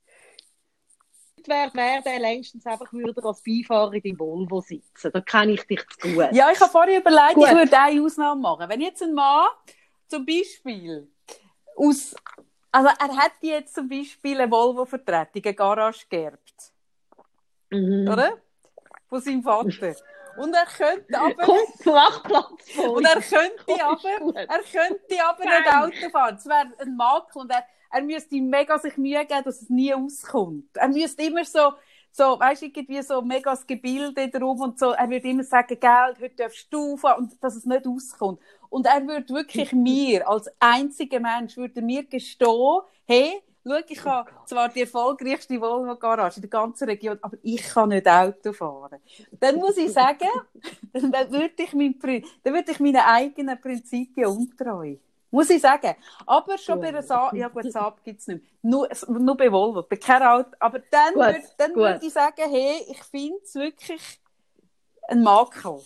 [1.47, 5.11] wäre, wäre der längstens einfach würde als Beifahrer in deinem Volvo sitzen.
[5.11, 6.27] Da kenne ich dich zu gut.
[6.31, 7.47] Ja, ich habe vorher überlegt, Gut.
[7.47, 8.69] ich würde eine Ausnahme machen.
[8.69, 9.47] Wenn jetzt ein Mann
[10.07, 11.09] zum Beispiel
[11.75, 12.15] aus,
[12.71, 16.73] also er hätte jetzt zum Beispiel eine Volvo-Vertretung, eine Garage geerbt,
[17.71, 18.07] Mhm.
[18.11, 18.37] oder?
[19.07, 19.95] Von seinem Vater.
[20.39, 22.93] Und er könnte aber, Kommt mach Platz vor.
[22.93, 26.35] und er könnte aber, er könnte aber nicht Auto fahren.
[26.35, 29.93] Das wäre ein Makel und er, er müsste mega sich Mühe geben, dass es nie
[29.93, 30.65] auskommt.
[30.75, 31.73] Er müsste immer so,
[32.11, 34.91] so, weißt du, irgendwie so mega das Gebilde drum und so.
[34.91, 38.39] Er würde immer sagen, Geld, heute darfst du fahren und dass es nicht auskommt.
[38.69, 44.31] Und er würde wirklich mir, als einziger Mensch, würde mir gestehen, hey, schau, ich habe
[44.45, 48.99] zwar die erfolgreichste Volvo-Garage in der ganzen Region, aber ich kann nicht Auto fahren.
[49.31, 50.29] Dann muss ich sagen,
[50.93, 51.97] dann würde ich, mein,
[52.43, 54.95] dann würde ich meinen eigenen Prinzipien untreu.
[55.31, 55.95] Muss ich sagen.
[56.25, 58.71] Aber schon bei einer Saab, ja gut, Saab gibt es nicht mehr.
[58.71, 60.49] Nur, nur bei Volvo, bei kein Auto.
[60.59, 64.19] Aber dann, Gut, würd, dann würde ich sagen, hey, ich finde es wirklich
[65.07, 65.81] ein Makel.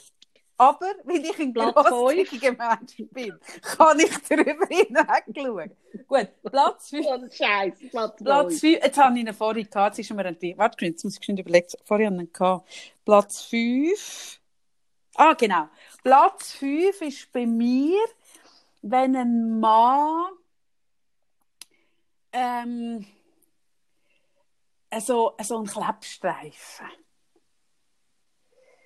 [0.69, 5.71] Aber, weil ich ein grosszügiger Mensch bin, kann ich darüber hinweg schauen.
[6.07, 7.05] Gut, Platz 5.
[7.05, 8.51] So ein Scheiß, Platz Platz neun.
[8.51, 10.57] 5, jetzt habe ich ihn vorhin gehabt, jetzt ist mir entwickelt.
[10.57, 11.67] Warte, jetzt muss ich schnell überlegen.
[11.83, 12.69] Vorhin habe ich ihn gehabt.
[13.05, 14.39] Platz 5.
[15.15, 15.69] Ah, genau.
[16.03, 17.99] Platz 5 ist bei mir,
[18.81, 20.33] wenn ein Mann
[22.31, 23.05] ähm,
[24.99, 26.87] so, so ein Klebstreifen.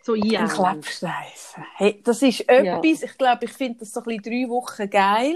[0.08, 0.47] So Ein ja.
[0.47, 1.66] Klebstreifen.
[1.76, 5.36] Hey, das ist etwas, ich glaube, ich finde das so ein bisschen drei Wochen geil.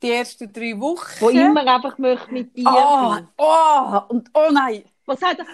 [0.00, 1.10] Die ersten drei Wochen.
[1.18, 4.84] Wo immer einfach möchte mit dir Oh, oh, und oh nein.
[5.06, 5.44] Was hat er?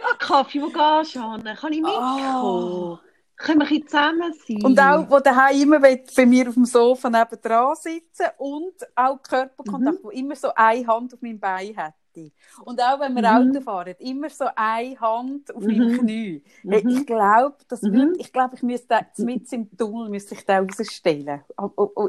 [0.00, 1.44] Ah, Kaffee, wo gehst du hin?
[1.44, 2.98] Kann ich mitkommen?
[3.36, 4.64] Können wir ein zusammen sein?
[4.64, 10.02] Und auch, wo daheim immer bei mir auf dem Sofa nebendran sitzen und auch Körperkontakt,
[10.02, 11.76] wo immer so eine Hand auf meinem Bein
[12.16, 12.32] hätte.
[12.64, 13.50] Und auch wenn wir Mhm.
[13.52, 15.68] Auto fahren, immer so eine Hand auf Mhm.
[15.78, 16.42] meinem Knie.
[16.62, 16.72] Mhm.
[16.88, 18.14] ich glaube, das Mhm.
[18.18, 21.44] ich glaube, ich müsste mit im Tunnel müsste ich den rausstellen.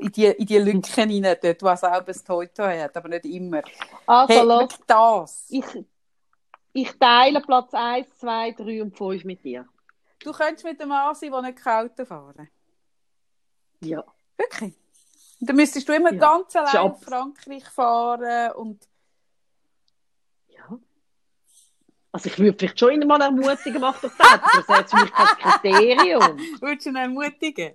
[0.02, 3.26] In die, in die Lücken hinein, dort, wo es auch ein Toy-Toy hat, aber nicht
[3.26, 3.62] immer.
[4.06, 4.80] Also, los.
[4.88, 5.46] das.
[5.50, 5.66] Ich,
[6.74, 9.66] ich teile Platz 1, 2, 3 und 5 mit dir.
[10.24, 12.50] Du könntest mit dem Mann sein, der nicht Auto fahren
[13.82, 14.04] Ja.
[14.36, 14.74] Wirklich?
[15.40, 16.20] Dann müsstest du immer Ja.
[16.20, 17.04] ganz allein Job.
[17.04, 18.88] Frankreich fahren und
[20.48, 20.80] ja.
[22.12, 24.20] Also ich würde vielleicht schon mal ermutigen, mach doch das.
[24.20, 26.38] Aber das ist jetzt für mich kein Kriterium.
[26.62, 27.74] würdest du ihn ermutigen?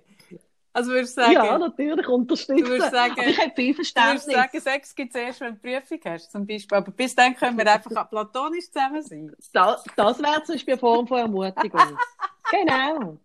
[0.75, 2.57] Also würdest du sagen, Ja, natürlich, unterstützen.
[2.57, 4.35] Du würdest sagen- Aber ich habe viel du würdest Verständnis.
[4.35, 6.77] sagen, Sex gibt es erst, wenn du Prüfung hast, zum Beispiel.
[6.77, 9.31] Aber bis dann können wir einfach platonisch zusammen sein.
[9.53, 11.97] Da, das wäre zum Beispiel eine Form von Ermutigung.
[12.51, 13.19] genau.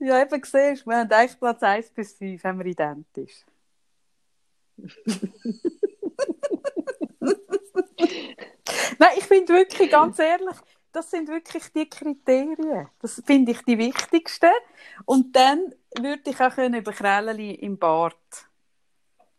[0.00, 3.44] Ja, eben siehst du, wir haben eigentlich Platz 1 bis 5 haben wir identisch.
[8.98, 10.56] Nein, ich finde wirklich, ganz ehrlich,
[10.92, 12.88] das sind wirklich die Kriterien.
[13.00, 14.50] Das finde ich die wichtigsten.
[15.04, 18.16] Und dann würde ich auch können über Krällen im Bart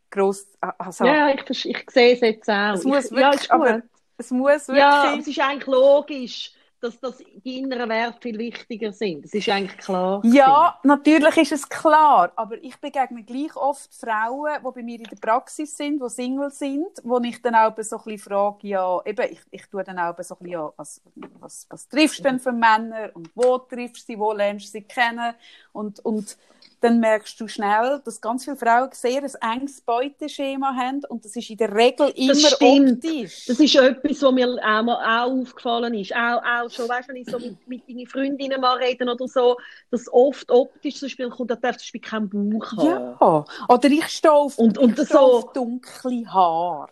[0.10, 2.74] gross, also, Ja, ich, ich sehe es jetzt auch.
[2.74, 3.82] Es muss ich, wirklich, ja, aber
[4.18, 8.92] es muss wirklich, Ja, es ist eigentlich logisch, dass, dass die inneren Werte viel wichtiger
[8.92, 9.26] sind.
[9.26, 10.22] Das ist eigentlich klar.
[10.24, 15.06] Ja, natürlich ist es klar, aber ich begegne gleich oft Frauen, die bei mir in
[15.06, 19.02] der Praxis sind, die Single sind, wo ich dann auch so ein bisschen frage, ja,
[19.06, 21.02] eben, ich, ich tue dann auch so ein bisschen, ja, was,
[21.40, 24.72] was, was triffst du denn für Männer und wo triffst du sie, wo lernst du
[24.72, 25.34] sie kennen
[25.74, 26.38] und, und
[26.80, 31.36] dann merkst du schnell, dass ganz viele Frauen sehr ein enges Beuteschema haben und das
[31.36, 33.04] ist in der Regel immer stimmt.
[33.04, 33.46] optisch.
[33.48, 36.14] Das ist etwas, was mir auch, mal, auch aufgefallen ist.
[36.16, 39.28] Auch, auch schon, weißt du, wenn ich so mit, mit deinen Freundinnen mal rede oder
[39.28, 39.58] so,
[39.90, 43.18] dass oft optisch zum Beispiel kommt, da darf zum Beispiel keinen Bauch haben.
[43.20, 46.90] ja, oder ich stehe auf, Und- und ich so- auf dunkle Haare.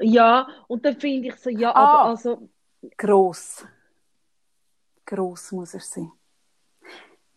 [0.00, 2.00] Ja, und dann finde ich so, ja, Ah.
[2.02, 2.48] aber also,
[2.96, 3.64] Gross.
[5.06, 6.12] Gross muss er sein.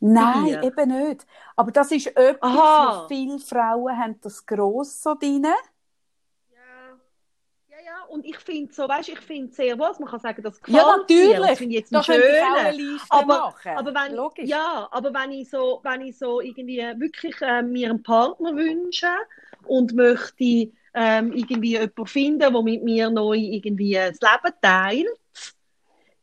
[0.01, 0.61] Nein, dir?
[0.61, 1.25] eben nicht.
[1.55, 2.87] Aber das ist etwas, Aha.
[2.87, 5.45] wo viele Frauen haben das gross so drin.
[6.49, 6.99] Ja,
[7.69, 8.03] ja, ja.
[8.09, 10.97] Und ich finde so, weißt ich finde sehr wohl, man kann sagen, das gefällt Ja,
[11.09, 11.39] mir.
[11.39, 11.57] Das natürlich.
[11.57, 12.69] finde ich jetzt Da.
[12.71, 13.71] Liste Aber, machen.
[13.77, 14.49] aber wenn, Logisch.
[14.49, 19.07] ja, aber wenn ich so, wenn ich so irgendwie wirklich äh, mir einen Partner wünsche
[19.65, 25.07] und möchte ähm, irgendwie jemanden finden, der mit mir neu irgendwie das Leben teilt,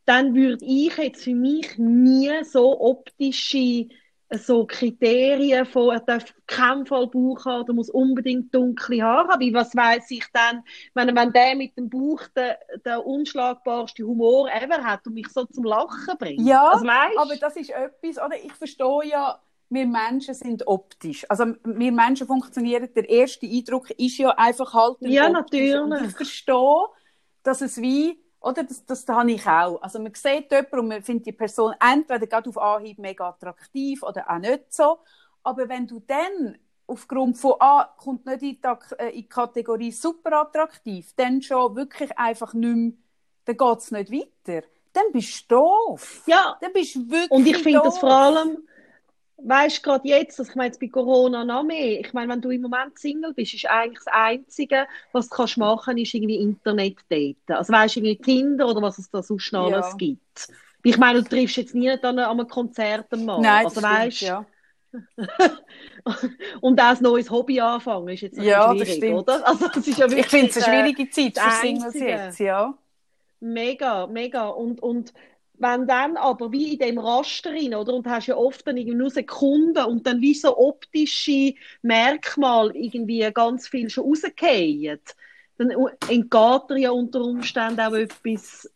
[0.09, 3.87] dann würde ich jetzt für mich nie so optische
[4.31, 9.53] so Kriterien von, er darf keinen Fall Bauch haben, er muss unbedingt dunkle Haare haben.
[9.53, 10.63] Was weiß ich dann,
[10.95, 12.53] wenn, wenn der mit dem Bauch den,
[12.85, 16.41] den unschlagbarsten Humor ever hat und mich so zum Lachen bringt.
[16.41, 18.35] Ja, also, aber das ist etwas, oder?
[18.43, 19.39] Ich verstehe ja,
[19.69, 21.25] wir Menschen sind optisch.
[21.29, 25.83] Also, wir Menschen funktionieren, der erste Eindruck ist ja einfach halt Ja, optische.
[25.83, 26.09] Und natürlich.
[26.09, 26.85] ich verstehe,
[27.43, 29.81] dass es wie, oder, das, das habe ich auch.
[29.81, 34.03] Also, man sieht jemanden und man findet die Person entweder gerade auf Anhieb mega attraktiv
[34.03, 34.99] oder auch nicht so.
[35.43, 41.13] Aber wenn du dann aufgrund von, ah, kommt nicht in die, äh, Kategorie super attraktiv,
[41.15, 42.91] dann schon wirklich einfach nicht mehr,
[43.45, 44.67] dann geht es nicht weiter.
[44.93, 46.23] Dann bist du doof.
[46.25, 48.57] ja, Dann bist du wirklich und ich finde das vor allem,
[49.43, 52.41] weißt du, gerade jetzt, also ich meine jetzt bei Corona noch mehr, ich meine, wenn
[52.41, 56.37] du im Moment Single bist, ist eigentlich das Einzige, was du kannst machen ist irgendwie
[56.37, 57.53] Internet daten.
[57.53, 59.77] Also weißt du, irgendwie Tinder oder was es da sonst noch Ja.
[59.77, 60.49] alles gibt.
[60.83, 63.41] Ich meine, du triffst jetzt nie an einem Konzert mal.
[63.41, 64.45] Nein, also das stimmt, weißt ja.
[66.61, 69.47] und auch ein neues Hobby anfangen ist jetzt Ja, das schwierig, oder?
[69.47, 71.93] Also das ist ja wirklich, Ich finde es eine äh, schwierige Zeit das für Singles
[71.99, 72.77] jetzt, ja.
[73.41, 74.47] Mega, mega.
[74.47, 75.13] Und, und
[75.59, 77.93] wenn dann aber wie in dem Raster rein, oder?
[77.93, 83.29] Und hast ja oft dann irgendwie nur Sekunden und dann wie so optische Merkmale irgendwie
[83.33, 84.99] ganz viel schon rausgehen,
[85.57, 85.71] dann
[86.07, 88.69] entgeht dir ja unter Umständen auch etwas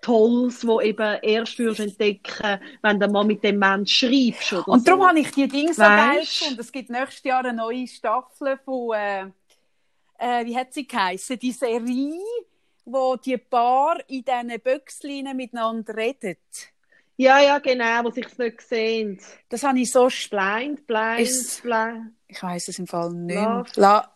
[0.00, 4.86] Tolles, wo eben erst wirst entdecken, wenn du mal mit dem Mensch schreibst oder Und
[4.86, 5.08] darum so.
[5.08, 6.60] habe ich die Dinge so geil gefunden.
[6.60, 9.22] Es gibt nächstes Jahr eine neue Staffel von, äh,
[10.18, 11.38] äh, wie hat sie geheißen?
[11.38, 12.20] Die Serie,
[12.84, 16.38] wo die Paar in diesen Büchslein miteinander redet.
[17.16, 19.20] Ja, ja, genau, wo sich nicht sehen.
[19.48, 23.36] Das habe ich so Blind, blind, Ist- blind, Ich weiß es im Fall nicht.
[23.36, 23.70] Love.
[23.76, 24.10] La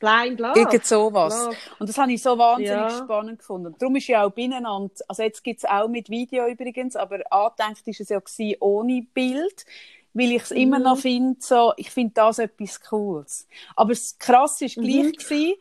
[0.00, 0.58] blind love.
[0.58, 1.32] Irgend sowas.
[1.46, 1.56] Love.
[1.78, 2.90] Und das habe ich so wahnsinnig Ja.
[3.04, 3.66] spannend gefunden.
[3.68, 7.20] Und darum ist ja auch beieinander, also jetzt gibt es auch mit Video übrigens, aber
[7.30, 9.64] angedenkt ist es ja gewesen, ohne Bild,
[10.12, 10.84] weil ich es immer Mhm.
[10.84, 13.46] noch finde, so, ich finde das etwas Cooles.
[13.76, 15.12] Aber das Krasse gleich Mhm.
[15.12, 15.54] gewesen,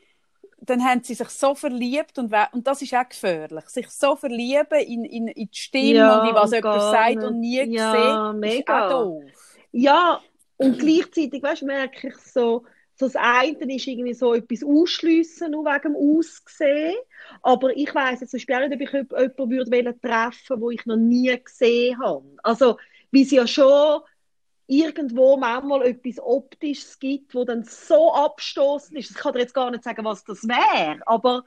[0.61, 4.79] dann haben sie sich so verliebt und, und das ist auch gefährlich, sich so verlieben
[4.85, 7.23] in, in, in die Stimme Ja, und in was und jemand sagt nicht.
[7.23, 8.65] und nie Ja, gesehen, ist mega.
[8.67, 9.33] auch doof.
[9.71, 10.21] Ja,
[10.57, 15.65] und gleichzeitig, weißt, merke ich so, so das eine ist irgendwie so etwas ausschliessen, nur
[15.65, 16.95] wegen dem Aussehen.
[17.41, 20.85] Aber ich weiss jetzt zum Beispiel auch nicht, ob ich jemanden würde treffen wo ich
[20.85, 22.25] noch nie gesehen habe.
[22.43, 22.77] Also,
[23.11, 24.01] wie es ja schon
[24.69, 29.09] irgendwo manchmal etwas Optisches gibt, wo dann so abstoßend ist.
[29.09, 31.43] Ich kann dir jetzt gar nicht sagen, was das wäre, aber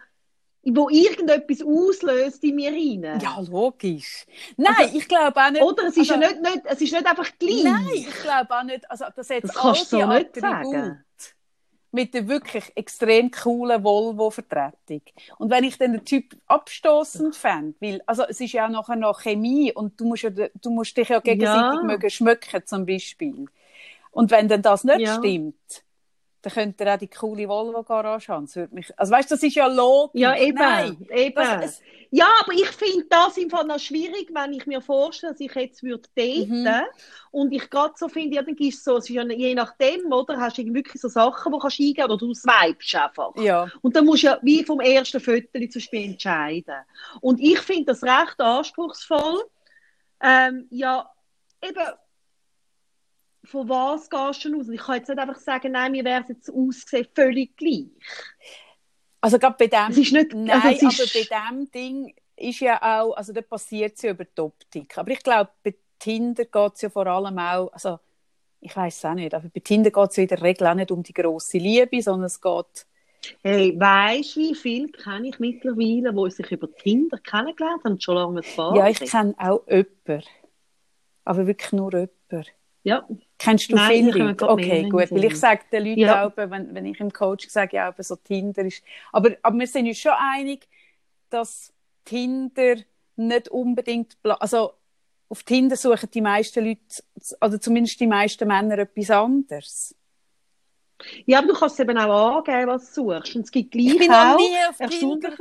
[0.64, 3.20] wo irgendetwas auslöst in mir rein.
[3.20, 4.26] Ja, logisch.
[4.56, 5.62] Nein, ich glaube auch nicht.
[5.62, 5.84] Oder?
[5.84, 7.64] Es ist also- ja nicht, nicht, es ist nicht einfach gleich.
[7.64, 11.04] Nein, ich glaube auch nicht, also das jetzt Das kannst du so nicht sagen.
[11.92, 15.02] Mit der wirklich extrem coolen Volvo-Vertretung.
[15.38, 18.96] Und wenn ich dann den Typ abstoßend fände, weil, also es ist ja auch nachher
[18.96, 21.82] noch Chemie und du musst, ja, du musst dich ja gegenseitig Ja.
[21.82, 23.46] mögen schmücken zum Beispiel.
[24.10, 25.08] Und wenn dann das nicht Ja.
[25.08, 25.84] stimmt,
[26.42, 28.46] dann könnte er auch die coole Volvo-Garage haben.
[28.46, 30.20] Das würde mich, also weißt das ist ja logisch.
[30.20, 30.58] Ja, eben.
[30.58, 31.34] Nein, eben.
[31.36, 31.80] das, es,
[32.10, 35.54] ja, aber ich finde das im Fall noch schwierig, wenn ich mir vorstelle, dass ich
[35.54, 36.82] jetzt würde daten Mhm.
[37.30, 40.38] und ich gerade so finde, ja, dann gibst so, es ist ja je nachdem, oder,
[40.38, 43.34] hast du wirklich so Sachen, wo kannst du eingehen oder du swipest einfach.
[43.36, 43.70] ja.
[43.80, 46.74] Und dann musst du ja wie vom ersten Viertel zum Beispiel entscheiden.
[47.20, 49.44] Und ich finde das recht anspruchsvoll.
[50.20, 51.08] Ähm, ja,
[51.62, 51.82] eben,
[53.44, 54.68] von was gehst du aus?
[54.68, 57.86] Ich kann jetzt nicht einfach sagen, nein, mir wäre es jetzt ausgesehen völlig gleich.
[59.20, 63.14] Also gerade bei dem, nicht, nein, also ist, aber bei dem Ding ist ja auch,
[63.14, 64.96] also da passiert es ja über die Optik.
[64.98, 67.98] Aber ich glaube, bei Tinder geht es ja vor allem auch, also
[68.60, 70.74] ich weiß es auch nicht, aber bei Tinder geht es ja in der Regel auch
[70.74, 72.86] nicht um die grosse Liebe, sondern es geht,
[73.42, 78.14] hey, weisst du, wie viel kenne ich mittlerweile, die sich über Tinder kennengelernt haben, schon
[78.14, 78.42] lange
[78.76, 80.24] ja, ich kenne auch jemanden,
[81.24, 82.46] aber wirklich nur jemanden.
[82.84, 83.06] Ja,
[83.38, 84.48] Kennst du Nein, viele Leute?
[84.48, 85.10] Okay, gut.
[85.10, 86.26] Weil ich sage den Leuten Ja.
[86.26, 88.82] auch, wenn, wenn ich im Coach sage, ja, so Tinder ist.
[89.12, 90.68] Aber, aber wir sind uns schon einig,
[91.30, 91.72] dass
[92.04, 92.76] Tinder
[93.16, 94.16] nicht unbedingt.
[94.22, 94.72] Also,
[95.28, 96.80] auf Tinder suchen die meisten Leute,
[97.40, 99.94] oder zumindest die meisten Männer, etwas anderes.
[101.24, 103.36] ja, aber du kannst eben auch angeben, was du suchst.
[103.36, 105.32] Und es gibt gleich Ich bin auch, noch nie auf Tinder.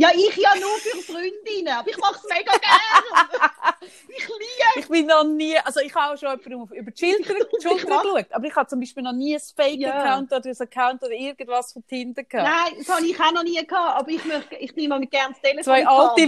[0.00, 3.88] Ja, ich ja nur für Freundinnen, aber ich mache es mega gerne.
[4.16, 7.04] ich liebe Ich bin noch nie, also ich habe auch schon jemanden auf- über die
[7.12, 11.10] Schulter, geschaut, aber ich habe zum Beispiel noch nie ein Fake-Account oder ein Account oder
[11.12, 12.48] irgendwas von Tinder gehabt.
[12.48, 15.40] Nein, das habe ich auch noch nie gehabt, aber ich, möchte, ich nehme gerne das
[15.42, 15.64] Telefon.
[15.64, 16.20] Zwei alte,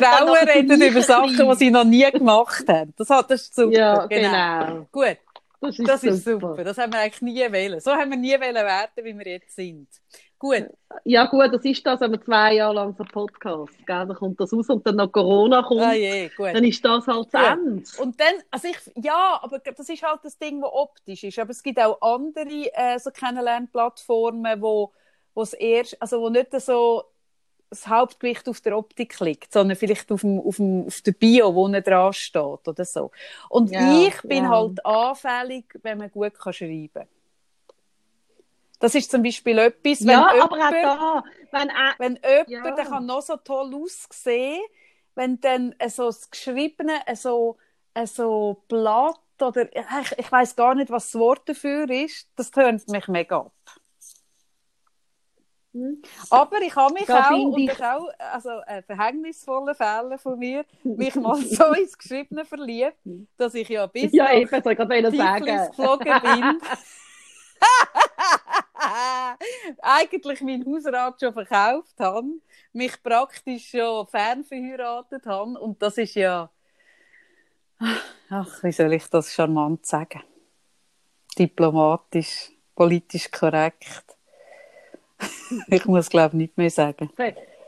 [0.26, 2.94] Frauen reden über Sachen, die sie noch nie gemacht haben.
[2.96, 3.70] Das, hat, das ist super.
[3.76, 4.86] Ja, genau.
[4.90, 5.18] Gut,
[5.60, 6.14] Das ist, das super.
[6.14, 6.64] ist super.
[6.64, 7.80] Das haben wir eigentlich nie wählen.
[7.80, 9.88] So haben wir nie wählen werden, wie wir jetzt sind.
[10.40, 10.70] Gut,
[11.04, 14.06] Ja gut, das ist das, wenn man zwei Jahre lang so Podcast, gell?
[14.06, 16.54] dann kommt das raus und dann noch Corona kommt, ah je, gut.
[16.54, 17.52] dann ist das halt Ja.
[17.52, 17.84] Ende.
[17.98, 21.38] Und dann, also ich, ja, aber das ist halt das Ding, das optisch ist.
[21.38, 24.92] Aber es gibt auch andere äh, so Kennenlernplattformen, wo,
[25.34, 27.04] wo es erst, also wo nicht so
[27.68, 31.54] das Hauptgewicht auf der Optik liegt, sondern vielleicht auf, dem, auf, dem, auf der Bio,
[31.54, 33.10] wo nicht dran steht oder so.
[33.50, 34.48] Und Ja, ich bin ja.
[34.48, 37.08] halt anfällig, wenn man gut kann schreiben kann.
[38.80, 42.48] Das ist zum Beispiel etwas, wenn Ja, jemand, aber auch da, wenn auch, wenn jemand,
[42.48, 42.70] Ja.
[42.74, 44.60] der kann noch so toll aussehen,
[45.14, 47.58] wenn dann äh, so das Geschriebene, äh, so,
[47.94, 52.50] äh, so Blatt oder ich, ich weiß gar nicht, was das Wort dafür ist, das
[52.50, 53.52] tönt mich mega ab.
[55.72, 56.02] Mhm.
[56.30, 60.64] Aber ich habe mich Da auch, und ich- auch also ein verhängnisvoller Fehler von mir,
[60.82, 62.96] mich mal so ins Geschriebene verliebt,
[63.36, 64.62] dass ich ja bis Ja, ich gerade
[65.16, 65.46] sagen.
[65.68, 66.60] geflogen bin.
[69.82, 72.28] Eigentlich meinen Hausrat schon verkauft habe,
[72.72, 76.50] mich praktisch schon fernverheiratet habe und das ist ja,
[78.28, 80.22] ach, wie soll ich das charmant sagen?
[81.38, 84.04] Diplomatisch, politisch korrekt.
[85.68, 87.10] ich muss glaube nicht mehr sagen.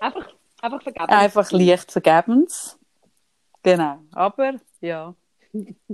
[0.00, 1.06] Einfach, einfach vergeben.
[1.06, 2.78] Einfach leicht vergebens.
[3.62, 4.00] Genau.
[4.12, 5.14] Aber, ja.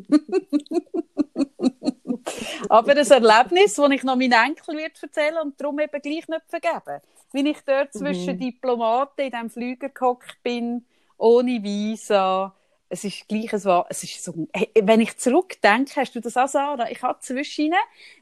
[2.69, 6.43] Aber ein Erlebnis, das ich noch meinen Enkel wird erzählen und darum eben gleich nicht
[6.49, 7.01] vergeben.
[7.33, 8.37] Wie ich dort zwischen Mhm.
[8.37, 10.87] Diplomaten in diesem Flüger gehockt bin,
[11.19, 12.55] ohne Visa.
[12.89, 16.37] Es ist gleich, es war, es ist so, hey, wenn ich zurückdenke, hast du das
[16.39, 16.91] auch, Sarah?
[16.91, 17.75] Ich habe zwischen,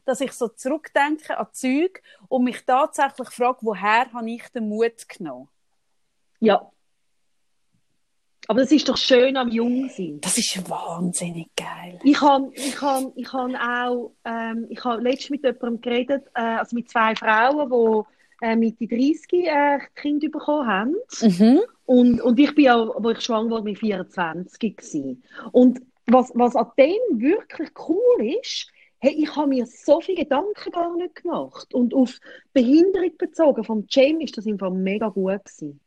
[0.05, 5.07] dass ich so zurückdenke an Zeug und mich tatsächlich frage, woher habe ich den Mut
[5.07, 5.47] genommen?
[6.39, 6.71] Ja.
[8.47, 10.19] Aber das ist doch schön am Jungsein.
[10.21, 11.99] Das ist wahnsinnig geil.
[12.03, 16.41] Ich habe ich han, ich han auch, ähm, ich habe letztens mit jemandem geredet, äh,
[16.41, 20.95] also mit zwei Frauen, die äh, Mitte 30 äh, Kind bekommen haben.
[21.21, 21.59] Mhm.
[21.85, 25.23] Und, und ich bin ja, wo ich schwanger wurde, mit 24 gewesen.
[25.51, 28.69] Und was, was an dem wirklich cool ist,
[28.99, 31.73] hey, ich habe mir so viele Gedanken gar nicht gemacht.
[31.73, 32.17] Und auf
[32.53, 35.79] Behinderung bezogen vom Jamie ist das einfach mega gut gewesen.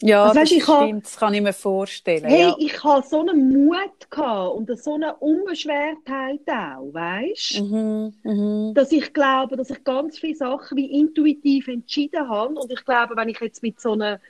[0.00, 2.24] Ja, Also, das hab- stimmt, das kann ich mir vorstellen.
[2.24, 2.56] Hey, ja.
[2.58, 7.60] ich habe so einen Mut gehabt und so eine Unbeschwertheit auch, weißt?
[7.62, 8.74] Mhm, mhm.
[8.74, 12.54] dass ich glaube, dass ich ganz viele Sachen wie intuitiv entschieden habe.
[12.54, 14.20] Und ich glaube, wenn ich jetzt mit so einer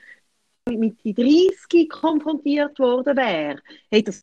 [0.67, 3.61] mit Mitte 30 konfrontiert worden wäre,
[3.91, 4.23] hey, das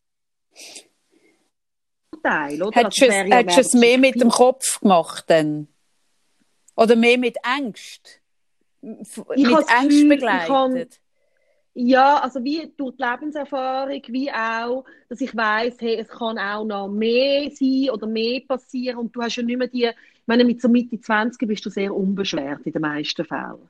[2.22, 2.76] Teil, oder?
[2.76, 4.30] Hättest du Das es, wäre ja hättest du es mehr mit dem.
[4.30, 5.68] Kopf gemacht dann?
[6.76, 8.20] Oder mehr mit Angst?
[8.82, 11.00] Ich mit ich begleitet?
[11.78, 16.64] Ja, also wie durch die Lebenserfahrung, wie auch, dass ich weiß, hey, es kann auch
[16.64, 20.46] noch mehr sein oder mehr passieren und du hast ja nicht mehr die, ich meine,
[20.46, 23.68] mit so Mitte 20 bist du sehr unbeschwert in den meisten Fällen.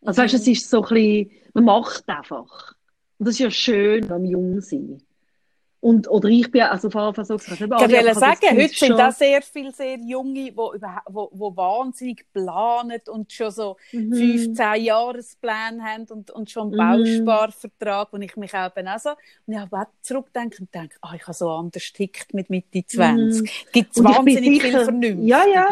[0.00, 2.74] Also weißt, du, es ist so ein bisschen, man macht einfach.
[3.18, 5.02] Und das ist ja schön am Jungsein.
[5.82, 8.98] Und, oder ich bin, also vor allem so gesagt, Ich wollte sagen, heute sind das
[8.98, 14.14] das sehr viele sehr Junge, die überha- wo, wo wahnsinnig planen und schon so Mhm.
[14.14, 17.24] 15 Jahrespläne haben und, und schon einen Mhm.
[17.24, 21.14] Bausparvertrag, wo ich mich eben auch so, und ich habe auch zurückdenke und denke, ah,
[21.16, 23.66] ich habe so anders tickt mit Mitte 20.
[23.72, 24.04] Gibt es Mhm.
[24.04, 25.26] Bin wahnsinnig viel sicher- Vernünftige.
[25.26, 25.68] Ja, ja.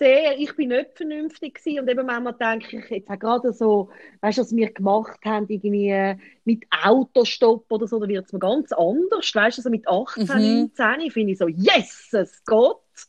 [0.00, 1.80] Sehr, ich bin nicht vernünftig gewesen.
[1.80, 3.90] und eben manchmal denke ich jetzt auch gerade so,
[4.22, 8.38] weißt du, was wir gemacht haben, irgendwie mit Autostopp oder so, da wird es mir
[8.38, 10.70] ganz anders, weißt du, also mit 18, Mhm.
[10.76, 13.08] 19 finde ich so, yes, es geht.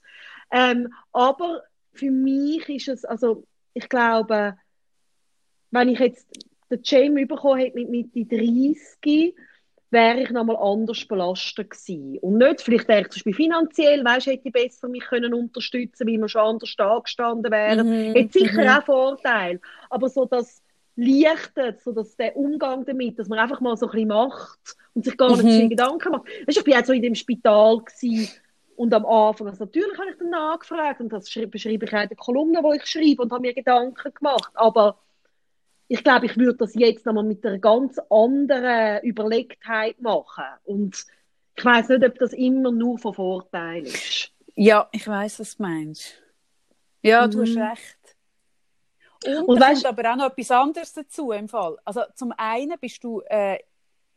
[0.52, 1.64] Ähm, aber
[1.94, 4.58] für mich ist es, also ich glaube,
[5.72, 6.28] wenn ich jetzt
[6.70, 9.34] den Jamie bekommen hätte mit Mitte 30,
[9.92, 12.18] wäre ich nochmal anders belastet gewesen.
[12.20, 16.08] Und nicht, vielleicht wäre ich zum Beispiel finanziell, weißt, hätte ich besser mich können unterstützen,
[16.08, 17.88] weil wir schon anders angestanden wären.
[17.88, 18.70] Mhm, Hätte sicher mhm.
[18.70, 19.60] auch Vorteil.
[19.89, 20.64] Aber so das
[20.96, 25.06] Leichte, so dass der Umgang damit, dass man einfach mal so ein bisschen macht und
[25.06, 25.62] sich gar nicht Mhm.
[25.62, 26.28] so Gedanken macht.
[26.48, 28.30] Weißt, ich bin auch so in dem Spital gewesen,
[28.78, 32.10] und am Anfang, also natürlich habe ich dann nachgefragt und das beschreibe ich auch in
[32.10, 34.52] der Kolumne, wo ich schreibe und habe mir Gedanken gemacht.
[34.56, 34.98] Aber
[35.94, 40.46] ich glaube, ich würde das jetzt nochmal mit einer ganz anderen Überlegtheit machen.
[40.64, 41.06] Und
[41.58, 44.32] ich weiß nicht, ob das immer nur von Vorteil ist.
[44.56, 46.14] Ja, ich weiß, was du meinst.
[47.02, 47.62] Ja, du hast Mhm.
[47.62, 47.98] recht.
[49.26, 51.78] Und, Und da weisst- kommt aber auch noch etwas anderes dazu im Fall.
[51.84, 53.60] Also zum einen bist du äh,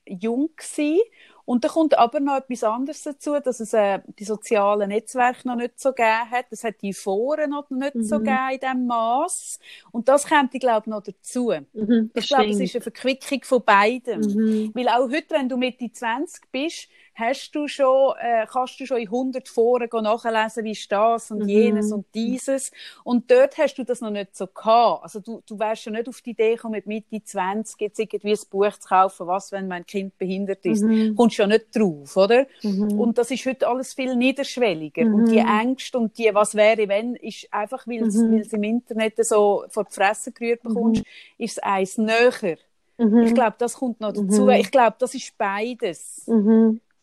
[0.06, 1.00] jung gewesen,
[1.44, 5.56] und da kommt aber noch etwas anderes dazu, dass es äh, die sozialen Netzwerke noch
[5.56, 6.46] nicht so gegeben hat.
[6.50, 8.24] Es hat die Foren noch nicht so Mhm.
[8.24, 9.58] gegeben in diesem Maß.
[9.92, 11.52] Und das kommt, ich glaube, noch dazu.
[11.72, 14.20] Mhm, Ich glaube, es ist eine Verquickung von beidem.
[14.20, 14.70] Mhm.
[14.74, 18.98] Weil auch heute, wenn du Mitte 20 bist, hast du schon, äh, kannst du schon
[18.98, 21.48] in 100 Foren nachlesen, wie ist das und Mhm.
[21.48, 22.72] jenes und dieses.
[23.04, 25.04] Und dort hast du das noch nicht so gehabt.
[25.04, 28.32] Also du, du wärst schon nicht auf die Idee gekommen, mit Mitte 20 jetzt irgendwie
[28.32, 30.82] ein Buch zu kaufen, was, wenn mein Kind behindert ist.
[30.82, 31.14] Mhm.
[31.14, 32.46] Kommst schon nicht drauf, oder?
[32.62, 32.98] Mhm.
[32.98, 35.04] Und das ist heute alles viel niederschwelliger.
[35.04, 35.14] Mhm.
[35.14, 38.42] Und die Ängste und die, was wäre, wenn, ist einfach, weil es Mhm.
[38.50, 41.02] im Internet so vor die Fresse gerührt bekommst,
[41.38, 42.56] ist es eins näher.
[42.98, 43.18] Mhm.
[43.22, 44.42] Ich glaube, das kommt noch dazu.
[44.42, 44.50] Mhm.
[44.50, 46.26] Ich glaube, das ist beides.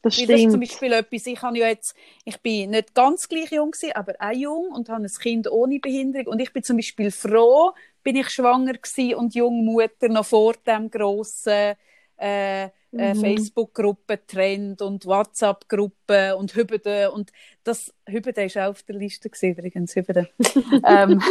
[0.02, 0.68] Das Weil das ist zum stimmt.
[0.70, 1.96] Beispiel etwas, ich habe ja jetzt,
[2.26, 5.80] ich bin nicht ganz gleich jung gewesen, aber auch jung und habe ein Kind ohne
[5.80, 7.72] Behinderung und ich bin zum Beispiel froh,
[8.04, 11.76] bin ich schwanger gewesen und Jungmutter noch vor dem grossen
[12.18, 13.16] äh, äh, Mhm.
[13.16, 17.32] Facebook-Gruppe Trend und WhatsApp-Gruppe und Hübede und
[17.64, 20.30] das Hübede ist auch auf der Liste gewesen, übrigens Hübede.
[20.86, 21.22] ähm,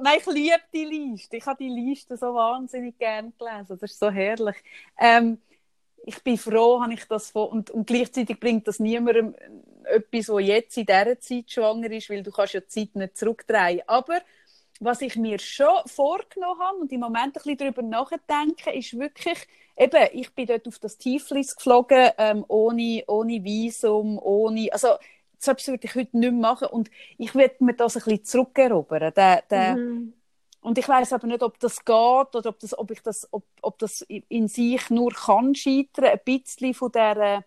[0.00, 1.36] nein, ich liebe die Liste.
[1.36, 3.78] Ich habe die Liste so wahnsinnig gern gelesen.
[3.80, 4.56] Das ist so herrlich.
[4.98, 5.38] Ähm,
[6.04, 9.34] ich bin froh, habe ich das von, und, und gleichzeitig bringt das niemandem
[9.84, 13.16] etwas, wo jetzt in dieser Zeit schwanger ist, weil du kannst ja die Zeit nicht
[13.16, 13.82] zurückdrehen.
[13.86, 14.20] Aber
[14.80, 19.38] was ich mir schon vorgenommen habe und im Moment ein bisschen darüber nachdenke, ist wirklich,
[19.76, 24.96] eben, ich bin dort auf das Tieflis geflogen, ähm, ohne, ohne Visum, ohne, also,
[25.44, 29.12] das würde ich heute nicht mehr machen und ich würde mir das ein bisschen zurückerobern.
[29.14, 30.12] Der, der, mhm.
[30.62, 33.44] Und ich weiß aber nicht, ob das geht oder ob, das, ob, ich das, ob,
[33.62, 37.44] ob das in sich nur kann scheitern, ein bisschen von der,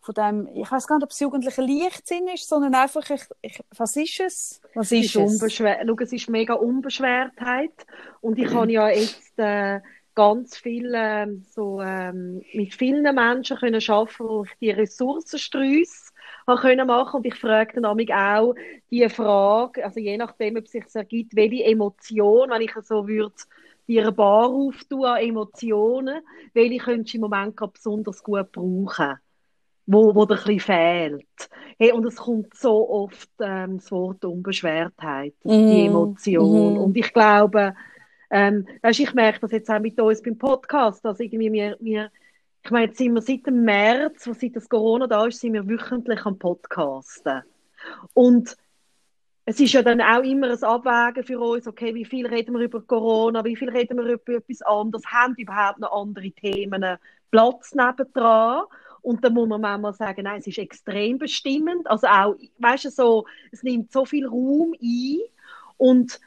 [0.00, 3.60] von dem, ich weiß gar nicht, ob es jugendlicher Leichtsinn ist, sondern einfach, ich, ich,
[3.76, 4.60] was ist es?
[4.74, 5.42] Was ist, es?
[5.42, 7.86] Ist Schau, es ist mega Unbeschwertheit
[8.20, 9.80] und ich habe ja jetzt äh,
[10.14, 16.03] ganz viel äh, so ähm, mit vielen Menschen können arbeiten, wo ich die Ressourcen streusse
[16.46, 18.54] habe können machen und ich frage dann auch
[18.90, 23.34] die Frage, also je nachdem, ob es sich ergibt, welche Emotion, wenn ich so würde
[23.86, 26.22] die eine Bar auftun an Emotionen,
[26.54, 29.14] welche könntest du im Moment gerade besonders gut brauchen,
[29.86, 31.48] wo, wo dir ein bisschen fehlt.
[31.78, 35.50] Hey, und es kommt so oft ähm, das Wort Unbeschwertheit, mm.
[35.50, 35.86] die mhm.
[35.86, 36.74] Emotion.
[36.74, 36.78] Mm.
[36.78, 37.74] Und ich glaube,
[38.30, 42.10] ähm, weißt, ich merke das jetzt auch mit uns beim Podcast, dass irgendwie wir, wir
[42.64, 45.52] ich meine, jetzt sind wir seit dem März, wo seit das Corona da ist, sind
[45.52, 47.42] wir wöchentlich am Podcasten.
[48.14, 48.56] Und
[49.44, 52.62] es ist ja dann auch immer ein Abwägen für uns, okay, wie viel reden wir
[52.62, 56.96] über Corona, wie viel reden wir über etwas anderes, haben überhaupt noch andere Themen
[57.30, 58.64] Platz nebendran?
[59.02, 61.86] Und dann muss man manchmal sagen, nein, es ist extrem bestimmend.
[61.86, 65.18] Also auch, weißt du, so, es nimmt so viel Raum ein
[65.76, 66.18] und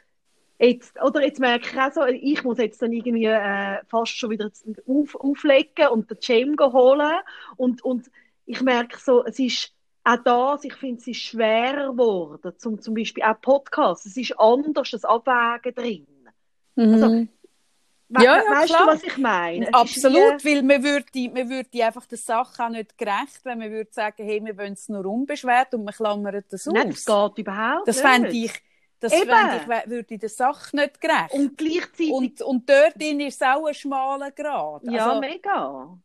[0.58, 4.30] Jetzt, oder jetzt merke ich auch so, ich muss jetzt dann irgendwie äh, fast schon
[4.30, 4.50] wieder
[4.86, 7.20] auf, auflegen und den Gym holen.
[7.56, 8.10] Und, und
[8.44, 12.94] ich merke so, es ist auch das, ich finde, es ist schwerer geworden, zum, zum
[12.94, 14.06] Beispiel auch Podcasts.
[14.06, 16.06] Es ist anders, das Abwägen drin.
[16.74, 16.94] Mhm.
[16.94, 17.28] Also,
[18.10, 18.86] We ja, ja, weißt klar.
[18.86, 19.74] du, was ich meine?
[19.74, 23.90] Absolut, weil man würde, man würde einfach der Sache auch nicht gerecht, wenn man würde
[23.92, 26.72] sagen, hey, wir wollen es nur unbeschwert und man klammert das aus.
[26.72, 28.50] Nein, das geht überhaupt Das fände ich,
[29.00, 29.30] das Eben.
[29.30, 31.32] ich, würde der Sache nicht gerecht.
[31.32, 32.10] Und gleichzeitig...
[32.10, 34.82] Und, und dort ist es auch ein schmaler Grad.
[34.84, 35.98] Ja, also, mega.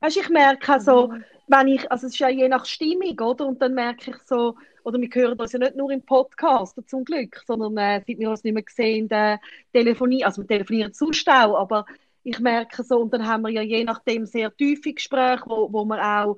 [0.00, 1.12] Weißt du, ich merke also,
[1.46, 3.46] wenn ich, also es ist ja je nach Stimmung, oder?
[3.46, 7.04] Und dann merke ich so, oder wir hören das ja nicht nur im Podcast, zum
[7.04, 9.38] Glück, sondern äh, seit wir uns nicht mehr gesehen, äh,
[9.72, 11.86] Telefonie, also wir telefonieren Zustau, aber
[12.22, 15.84] ich merke so, und dann haben wir ja je nachdem sehr tiefe Gespräche, wo, wo
[15.84, 16.36] man auch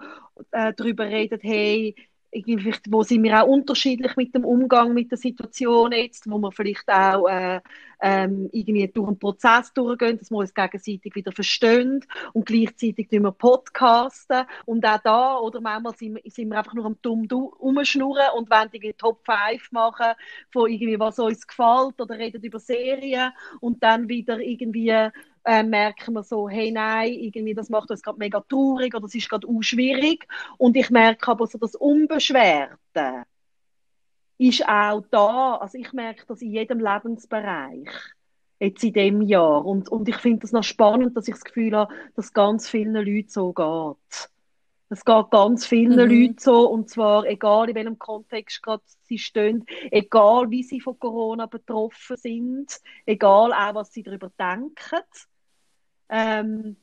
[0.50, 1.94] äh, darüber redet, hey,
[2.88, 6.88] wo sind wir auch unterschiedlich mit dem Umgang mit der Situation jetzt, wo wir vielleicht
[6.88, 7.60] auch äh,
[8.02, 13.22] ähm, irgendwie durch einen Prozess durchgehen, dass wir uns gegenseitig wieder verstehen und gleichzeitig tun
[13.22, 14.44] wir podcasten.
[14.66, 18.50] Und auch da, oder manchmal sind wir, sind wir einfach nur am dumm rumschnurren und
[18.50, 20.14] wollen irgendwie Top 5 machen
[20.50, 23.30] von irgendwie, was uns gefällt oder reden über Serien.
[23.60, 25.10] Und dann wieder irgendwie
[25.44, 29.14] äh, merken wir so, hey, nein, irgendwie, das macht uns gerade mega traurig oder es
[29.14, 30.26] ist gerade schwierig.
[30.58, 33.24] Und ich merke aber so, das Unbeschwerte
[34.48, 35.56] ist auch da.
[35.56, 37.88] Also ich merke das in jedem Lebensbereich.
[38.58, 39.64] Jetzt in dem Jahr.
[39.64, 42.94] Und, und ich finde das noch spannend, dass ich das Gefühl habe, dass ganz vielen
[42.94, 44.30] Leuten so geht.
[44.88, 45.98] Es geht ganz vielen mhm.
[45.98, 50.98] Leuten so, und zwar egal in welchem Kontext gerade sie stehen, egal wie sie von
[50.98, 55.02] Corona betroffen sind, egal auch was sie darüber denken.
[56.10, 56.76] Ähm,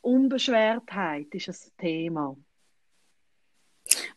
[0.00, 2.36] Unbeschwertheit ist ein Thema.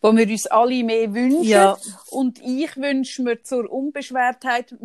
[0.02, 1.44] Wo wir uns alle mehr wünschen.
[1.44, 1.78] Ja.
[2.10, 4.76] Und ich wünsche mir zur Unbeschwertheit,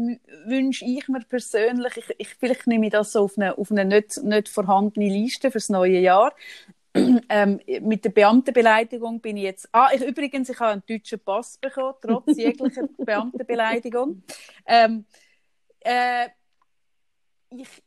[0.47, 3.85] wünsche ich mir persönlich, ich, ich, vielleicht nehme ich das so auf eine, auf eine
[3.85, 6.35] nicht, nicht vorhandene Liste fürs neue Jahr.
[7.29, 9.69] ähm, mit der Beamtenbeleidigung bin ich jetzt.
[9.73, 14.23] Ah, ich, übrigens, ich habe einen deutschen Pass bekommen, trotz jeglicher Beamtenbeleidigung.
[14.67, 15.07] Ähm,
[15.81, 16.29] äh,
[17.51, 17.83] ich,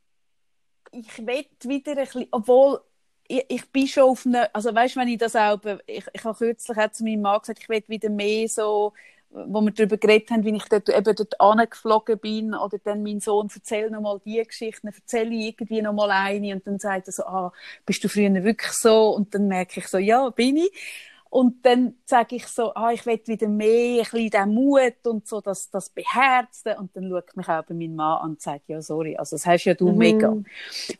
[0.91, 2.81] ich will wieder ein bisschen, obwohl
[3.27, 6.37] ich, ich bin schon auf eine, also weißt, wenn ich das auch, ich, ich habe
[6.37, 8.93] kürzlich auch zu meinem Mann gesagt, ich will wieder mehr so,
[9.29, 13.19] wo wir darüber geredet haben, wie ich dort, eben dort angeflogen bin, oder dann mein
[13.19, 17.23] Sohn, erzähl nochmal die Geschichten, erzähle ich irgendwie nochmal eine, und dann sagt er so,
[17.23, 17.53] ah,
[17.85, 19.09] bist du früher wirklich so?
[19.09, 20.71] Und dann merke ich so, ja, bin ich.
[21.29, 25.27] Und dann sage ich so, ah, ich will wieder mehr, ein bisschen den Mut und
[25.27, 26.77] so, das, das Beherzte.
[26.77, 29.45] Und dann schaut mich auch bei meinem Mann an und sagt, ja, sorry, also das
[29.45, 29.97] hast ja du mhm.
[29.97, 30.37] mega.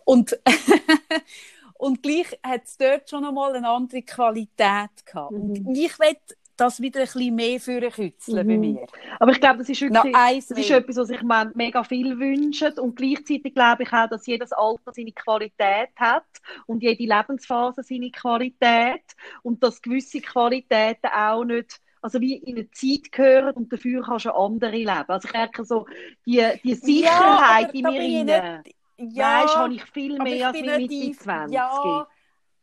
[0.04, 0.38] Und,
[1.78, 5.32] und gleich hat es dort schon einmal eine andere Qualität gehabt.
[5.32, 5.68] Mhm.
[5.68, 6.16] Und ich will
[6.58, 8.50] das wieder ein bisschen mehr für kützeln mhm.
[8.50, 8.88] bei mir.
[9.20, 12.80] Aber ich glaube, das ist wirklich das ist etwas, was sich man mega viel wünscht
[12.80, 16.26] und gleichzeitig glaube ich auch, dass jedes Alter seine Qualität hat
[16.66, 19.04] und jede Lebensphase seine Qualität
[19.44, 24.26] und dass gewisse Qualitäten auch nicht also wie in eine Zeit gehören und dafür kannst
[24.26, 25.06] du andere leben.
[25.08, 25.88] Also ich merke so,
[26.24, 28.64] die, die Sicherheit ja, in mir
[28.98, 31.54] ja, weißt, habe ich viel mehr als mit Mitte 20.
[31.54, 32.08] Ja,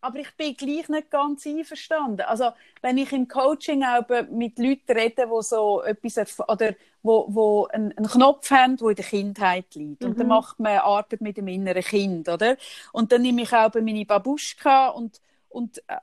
[0.03, 2.23] aber ich bin gleich nicht ganz einverstanden.
[2.23, 7.67] Also, wenn ich im Coaching auch mit Leuten rede, die so etwas, oder wo, wo
[7.67, 10.03] einen, einen Knopf haben, der in der Kindheit liegt.
[10.03, 10.09] Mhm.
[10.09, 10.33] Und dann mhm.
[10.33, 12.57] macht man Arbeit mit dem inneren Kind, oder?
[12.93, 15.97] Und dann nehme ich auch meine Babuschka und, und äh,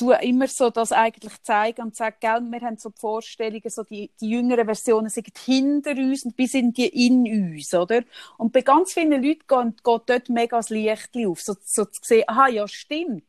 [0.00, 3.82] tue immer so das eigentlich zeigen und sage, gell, wir haben so die Vorstellungen, so
[3.82, 8.02] die, die jüngeren Versionen sind hinter uns und bis in die in uns, oder?
[8.38, 12.00] Und bei ganz vielen Leuten geht, geht dort mega das Licht auf, so, so zu
[12.02, 13.24] sehen, aha, ja, stimmt.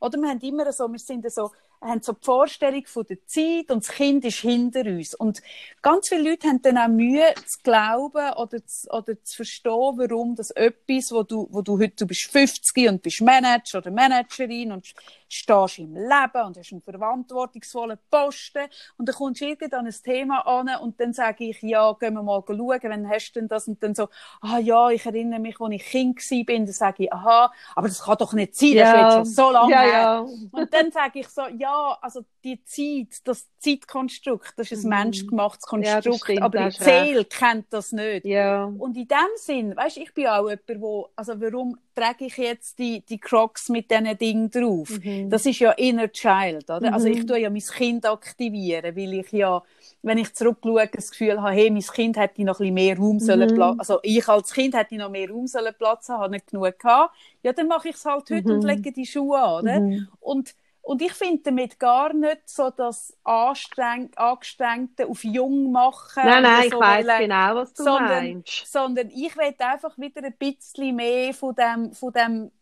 [0.00, 1.50] Oder wir haben immer so, wir sind so,
[1.80, 5.14] haben so die Vorstellung von der Zeit und das Kind ist hinter uns.
[5.14, 5.42] Und
[5.82, 10.34] ganz viele Leute haben dann auch Mühe zu glauben oder zu, oder zu verstehen, warum
[10.34, 14.72] das etwas, wo du, wo du heute, du bist 50 und bist Manager oder Managerin
[14.72, 14.86] und
[15.28, 18.66] stehst im Leben und hast einen verantwortungsvollen Posten
[18.96, 22.22] und dann kommst du irgendwann ein Thema an und dann sage ich, ja, gehen wir
[22.22, 24.08] mal schauen, wenn hast du denn das und dann so,
[24.40, 28.02] ah ja, ich erinnere mich, als ich Kind war, dann sage ich, aha, aber das
[28.02, 28.92] kann doch nicht sein, das ja.
[28.92, 29.84] ist jetzt schon so lange ja.
[29.84, 30.20] Ja.
[30.20, 35.04] Und dann sage ich so, ja, also die Zeit, das Zeitkonstrukt, das ist ein mhm.
[35.04, 38.24] menschgemachtes Konstrukt, ja, aber die Seele kennt das nicht.
[38.24, 38.64] Ja.
[38.64, 42.78] Und in dem Sinn, weißt, ich bin auch jemand, wo, also warum trage ich jetzt
[42.78, 44.90] die, die Crocs mit diesen Dingen drauf?
[45.02, 45.30] Mhm.
[45.30, 46.88] Das ist ja inner child, oder?
[46.88, 46.94] Mhm.
[46.94, 49.62] Also ich tue ja mein Kind aktivieren, weil ich ja,
[50.02, 53.14] wenn ich zurückschaue, das Gefühl habe, hey, mein Kind hätte noch ein bisschen mehr Raum
[53.14, 53.20] mhm.
[53.20, 56.48] sollen Platz, also ich als Kind hätte noch mehr Raum sollen Platz haben, habe nicht
[56.48, 57.14] genug gehabt.
[57.42, 58.68] Ja, dann mache ich es halt heute und mhm.
[58.68, 59.80] lege die Schuhe an, oder?
[59.80, 60.08] Mhm.
[60.20, 60.54] Und
[60.86, 66.22] und ich finde damit gar nicht so das Anstreng Angestrengte auf jung machen.
[66.24, 68.70] Nein, nein, so ich weiß genau, was du sondern, meinst.
[68.70, 72.52] Sondern ich will einfach wieder ein bisschen mehr von dem, von dem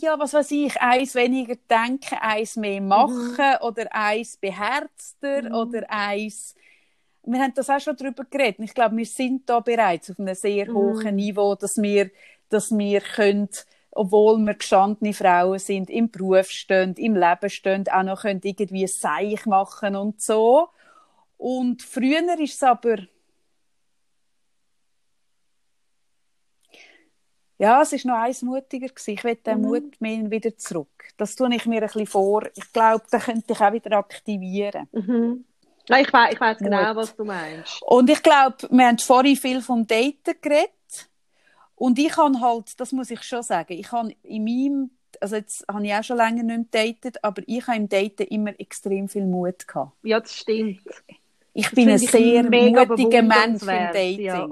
[0.00, 2.88] ja, was weiß ich, eins weniger denken, eins mehr mhm.
[2.88, 3.66] machen mhm.
[3.66, 5.54] oder eins beherzter mhm.
[5.54, 6.54] oder eins
[7.28, 8.60] wir haben das auch schon darüber geredet.
[8.60, 10.74] Ich glaube, wir sind da bereits auf einem sehr mhm.
[10.74, 12.10] hohen Niveau, dass wir,
[12.48, 13.50] dass wir können
[13.96, 18.84] obwohl wir gestandene Frauen sind, im Beruf stehen, im Leben stehen, auch noch können irgendwie
[18.84, 20.68] ein Seich machen und so.
[21.36, 22.98] Und früher ist es aber
[27.58, 29.10] ja, es ist noch eins mutiger gewesen.
[29.12, 29.66] Ich will den mhm.
[29.66, 31.08] Mut mehr wieder zurück.
[31.16, 32.44] Das tue ich mir ein bisschen vor.
[32.54, 34.88] Ich glaube, da könnte ich auch wieder aktivieren.
[34.92, 35.44] Mhm.
[35.88, 37.80] Ja, ich weiß, ich weiß genau, was du meinst.
[37.82, 40.70] Und ich glaube, wir haben vorhin viel vom Daten geredet.
[41.76, 45.64] Und ich habe halt, das muss ich schon sagen, ich habe in meinem, also jetzt
[45.70, 49.08] habe ich auch schon länger nicht mehr datet, aber ich habe im Daten immer extrem
[49.08, 49.92] viel Mut gehabt.
[50.02, 50.80] Ja, das stimmt.
[51.52, 54.20] Ich das bin ein sehr mutiger Mensch im Dating.
[54.20, 54.48] Ja.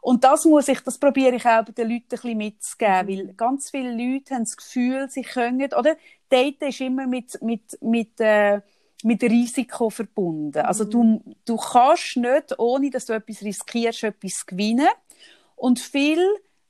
[0.00, 3.08] Und das muss ich, das probiere ich auch bei den Leuten ein bisschen mitzugeben, mhm.
[3.08, 5.96] weil ganz viele Leute haben das Gefühl, sie können, oder?
[6.28, 8.60] Daten ist immer mit, mit, mit, äh,
[9.02, 10.58] mit Risiko verbunden.
[10.58, 10.90] Also mhm.
[10.90, 14.88] du, du kannst nicht, ohne dass du etwas riskierst, etwas gewinnen.
[15.64, 16.18] Und viel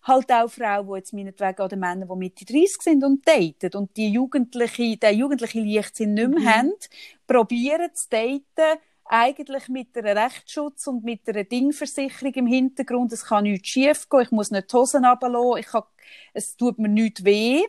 [0.05, 3.97] halt auch Frauen, die jetzt meinetwegen oder Männer, die Mitte 30 sind und daten und
[3.97, 6.49] die Jugendliche, den jugendlichen Leichtsinn nicht mehr mhm.
[6.49, 6.73] haben,
[7.27, 13.13] probieren zu daten, eigentlich mit einem Rechtsschutz und mit einer Dingversicherung im Hintergrund.
[13.13, 15.83] Es kann nichts schief gehen, ich muss nicht die Hosen runterlassen, ich kann,
[16.33, 17.65] es tut mir nichts weh.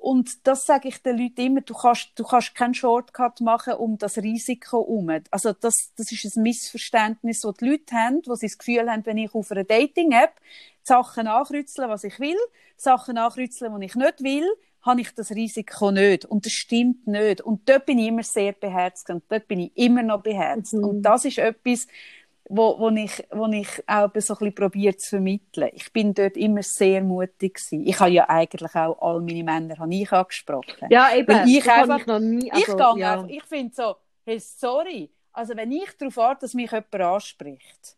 [0.00, 3.98] Und das sage ich den Leuten immer, du kannst, du kannst keinen Shortcut machen um
[3.98, 5.10] das Risiko herum.
[5.30, 9.04] Also das, das ist ein Missverständnis, das die Leute haben, wo sie das Gefühl haben,
[9.06, 10.34] wenn ich auf einer Dating-App
[10.82, 12.36] Sachen ankreuzeln, was ich will,
[12.76, 14.46] Sachen ankreuzeln, die ich nicht will,
[14.82, 16.24] habe ich das Risiko nicht.
[16.24, 17.40] Und das stimmt nicht.
[17.40, 20.74] Und dort bin ich immer sehr beherzt und dort bin ich immer noch beherzt.
[20.74, 20.84] Mhm.
[20.84, 21.88] Und das ist etwas,
[22.48, 25.70] wo, wo, ich, wo ich auch so ein bisschen probiert zu vermitteln.
[25.72, 27.86] Ich bin dort immer sehr mutig gewesen.
[27.86, 30.88] Ich habe ja eigentlich auch all meine Männer habe ich angesprochen.
[30.90, 31.28] Ja, eben.
[31.28, 33.12] Weil ich einfach, ich noch nie, also, ich gehe ja.
[33.14, 37.96] einfach, ich finde so, hey, sorry, also wenn ich darauf warte, dass mich jemand anspricht,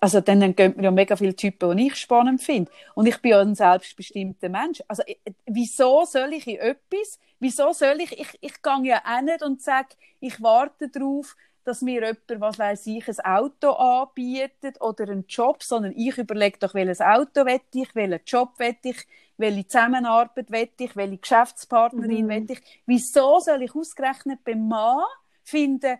[0.00, 2.70] also dann, dann gehen mir ja mega viele Typen, die ich spannend finde.
[2.94, 4.82] Und ich bin ja ein selbstbestimmter Mensch.
[4.88, 5.02] Also
[5.46, 9.62] wieso soll ich in etwas, wieso soll ich, ich, ich gehe ja auch nicht und
[9.62, 9.88] sage,
[10.20, 11.36] ich warte darauf,
[11.68, 16.58] dass mir jemand, was weiß ich, ein Auto anbietet oder einen Job, sondern ich überlege
[16.58, 22.24] doch, welches Auto will ich, welchen Job will ich, welche Zusammenarbeit will ich, welche Geschäftspartnerin
[22.24, 22.28] mhm.
[22.30, 22.82] will ich.
[22.86, 25.04] Wieso soll ich ausgerechnet beim Mann
[25.42, 25.98] finden,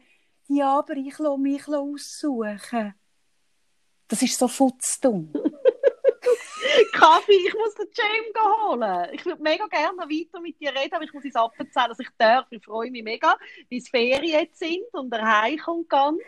[0.48, 2.94] ja, aber ich lasse mich aussuchen.
[4.08, 5.30] Das ist so futzdumm.
[6.92, 9.08] Kaffee, ich muss den Jam holen.
[9.12, 12.08] Ich würde mega gerne weiter mit dir reden, aber ich muss ins Appenzell, dass ich
[12.18, 12.46] darf.
[12.50, 13.36] Ich freue mich mega,
[13.68, 16.20] wie es Ferien jetzt sind und der Heim kommt ganz.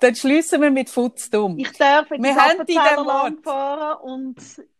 [0.00, 1.58] Dann schließen wir mit Futzdumm.
[1.58, 4.36] Ich darf jetzt ins Appenzeller Land fahren und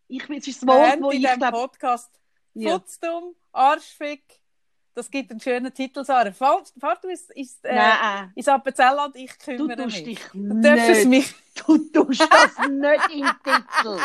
[0.07, 1.51] ich, es ist das Wort, wo ich glaube...
[1.51, 2.09] Podcast
[2.53, 2.71] ja.
[2.71, 4.23] Futzdumm, Arschfick,
[4.95, 6.31] Das gibt einen schönen Titel, Sarah.
[6.31, 7.79] Fahr, fahr du ins, ins, äh,
[8.35, 10.03] ins Appenzelland, ich Du kümmere tust mich.
[10.05, 11.07] dich Du darfst es nicht.
[11.07, 13.99] mich, Du tust das nicht im Titel.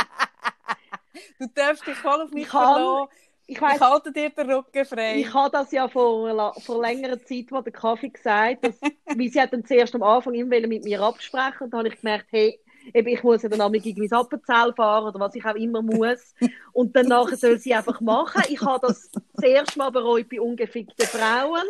[1.39, 3.09] Du darfst dich voll auf mich Ich verlassen.
[3.47, 5.20] Ich Ich halte dir den Rücken frei.
[5.20, 8.81] ich habe das ja vor, vor längerer Zeit, wo der Kaffee gesagt dass,
[9.15, 12.01] weil sie hat dann zuerst am Anfang immer mit mir absprechen und dann habe ich
[12.01, 12.59] gemerkt, hey,
[12.93, 15.82] eben, ich muss ja dann einmal gegen mein Appenzell fahren oder was ich auch immer
[15.82, 16.35] muss.
[16.73, 18.43] Und dann nachher soll sie einfach machen.
[18.49, 19.11] Ich habe das
[19.43, 21.65] erste Mal bereut bei ungefickten Frauen.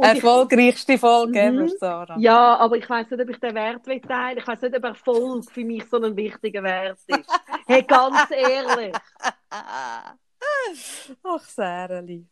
[0.00, 1.68] Und Erfolgreichste Folge Mhm.
[1.78, 2.16] Sarah.
[2.18, 4.38] ja, aber ich weiß nicht, ob ich den Wert teilen.
[4.38, 7.30] Ich weiß nicht, ob Erfolg für mich so ein wichtiger Wert ist.
[7.66, 8.94] Hey, ganz ehrlich.
[11.22, 12.26] Ach, Säreli.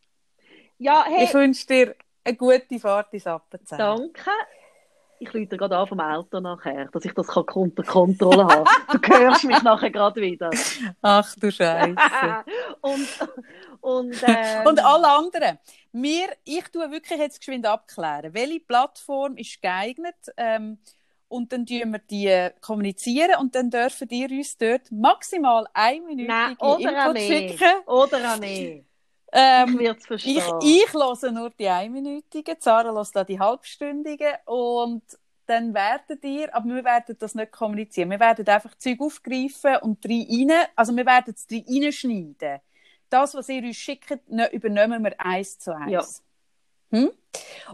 [0.77, 3.77] Ja, hey, Ich wünsche dir eine gute Fahrt ins Appenzell.
[3.77, 4.31] Danke.
[5.19, 8.63] Ich lüte gerade an vom Auto nachher, dass ich das kann unter Kontrolle habe.
[8.93, 10.49] Du hörst mich nachher gerade wieder.
[11.01, 11.95] Ach du Scheiße.
[12.81, 13.07] und
[13.81, 15.57] und, ähm, Und alle anderen.
[15.91, 20.15] Wir, ich tue wirklich jetzt geschwind abklären, welche Plattform ist geeignet.
[20.37, 20.79] Ähm,
[21.27, 26.27] und dann tun wir die kommunizieren und dann dürfen ihr uns dort maximal eine Minute
[26.27, 27.85] Nein, oder Input schicken.
[27.85, 28.85] Oder auch nicht.
[29.31, 29.79] Ich Ähm,
[30.23, 35.03] ich, ich höre nur die einminütigen, Sarah hört da die halbstündigen und
[35.45, 38.11] dann werdet ihr, aber wir werden das nicht kommunizieren.
[38.11, 42.59] Wir werden einfach Zeug aufgreifen und rein, also wir werden es reinschneiden.
[43.09, 45.91] Das, was ihr uns schickt, ne- übernehmen wir eins zu eins.
[45.91, 46.28] Ja.
[46.91, 47.11] Hm?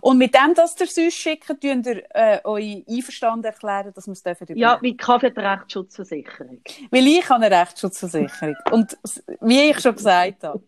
[0.01, 4.05] Und mit dem, dass ihr es uns schickt, tun ihr äh, euch einverstanden erklären, dass
[4.07, 4.81] wir es dürfen ja, übernehmen.
[4.81, 6.61] wie Kaffee eine Rechtsschutzversicherung.
[6.91, 8.55] Weil ich habe eine Rechtsschutzversicherung.
[8.71, 8.97] Und
[9.41, 10.61] wie ich schon gesagt habe,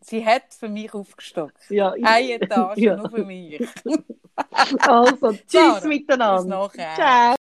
[0.00, 1.70] sie hat für mich aufgestockt.
[1.70, 2.96] Ja, ich- Eine Etage Ja.
[2.96, 3.64] nur für mich.
[4.80, 6.44] Also, tschüss Sarah, bis miteinander.
[6.44, 6.94] nachher.
[6.96, 7.34] Ciao.